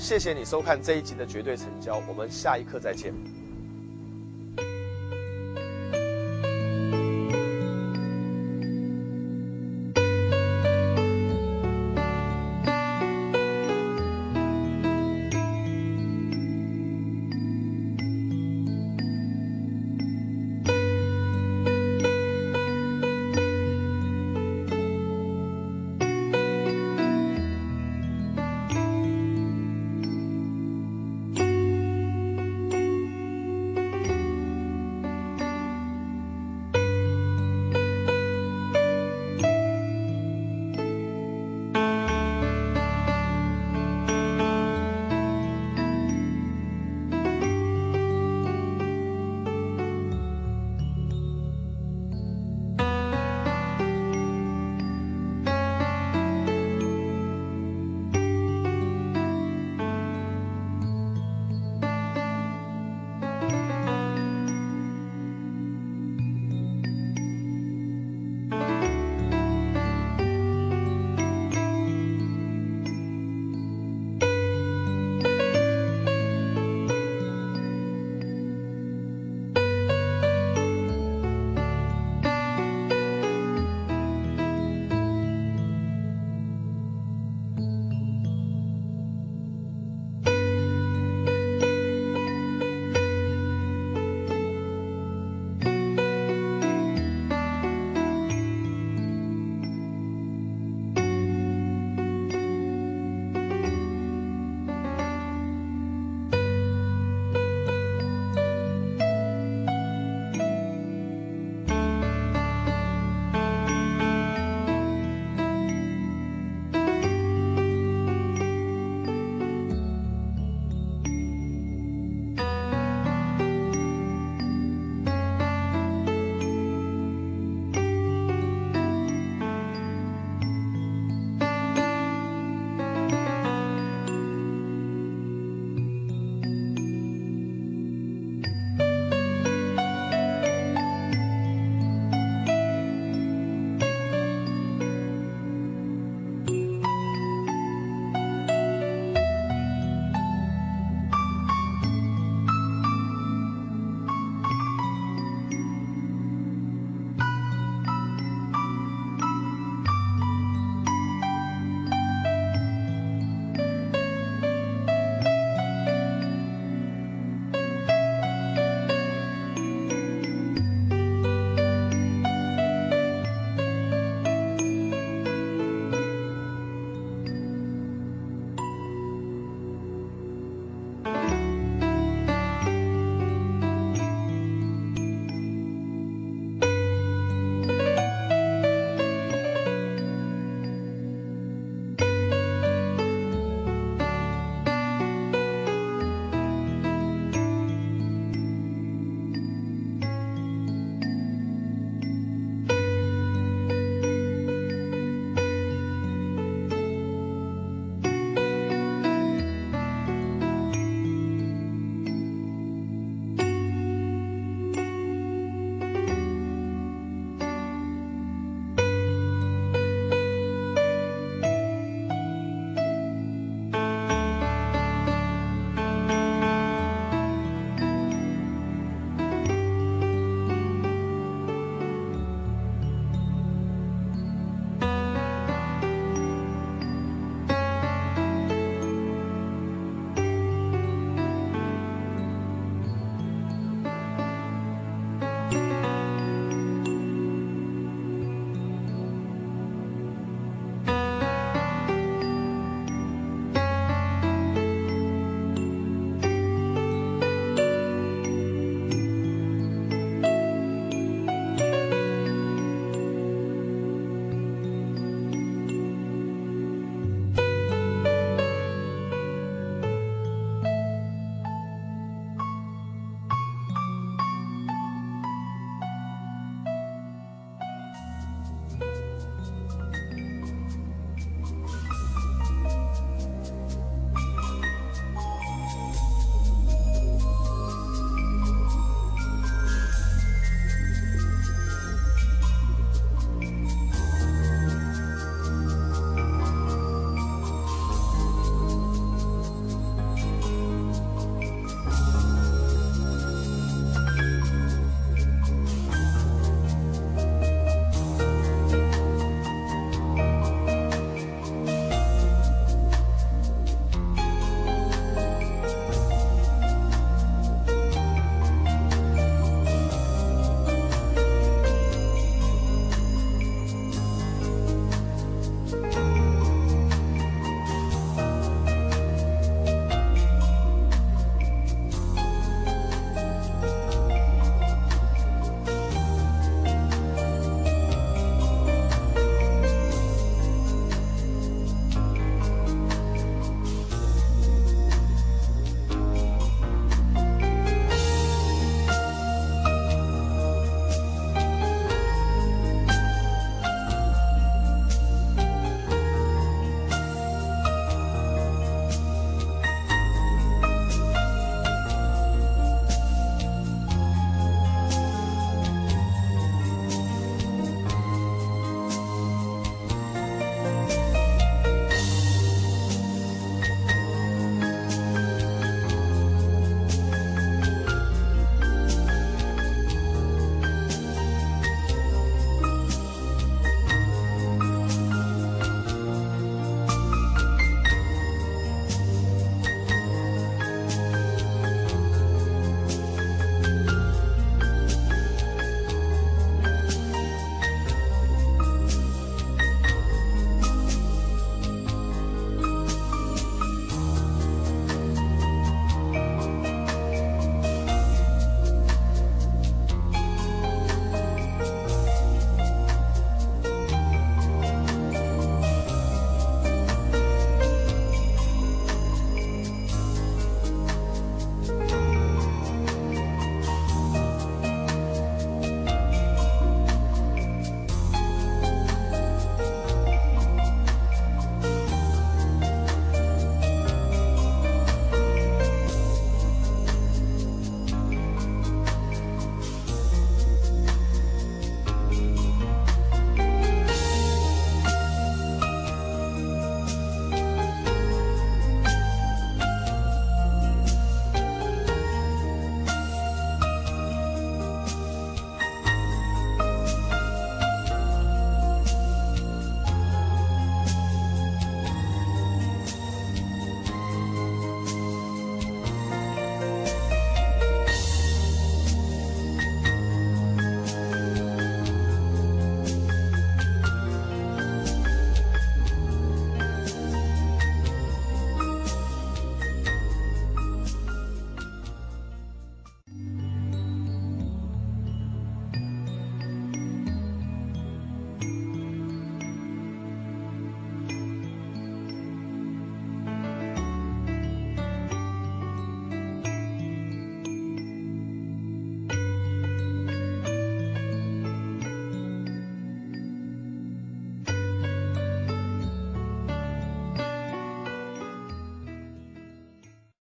[0.00, 3.12] 谢谢你收看这一集的绝对成交，我们下一课再见。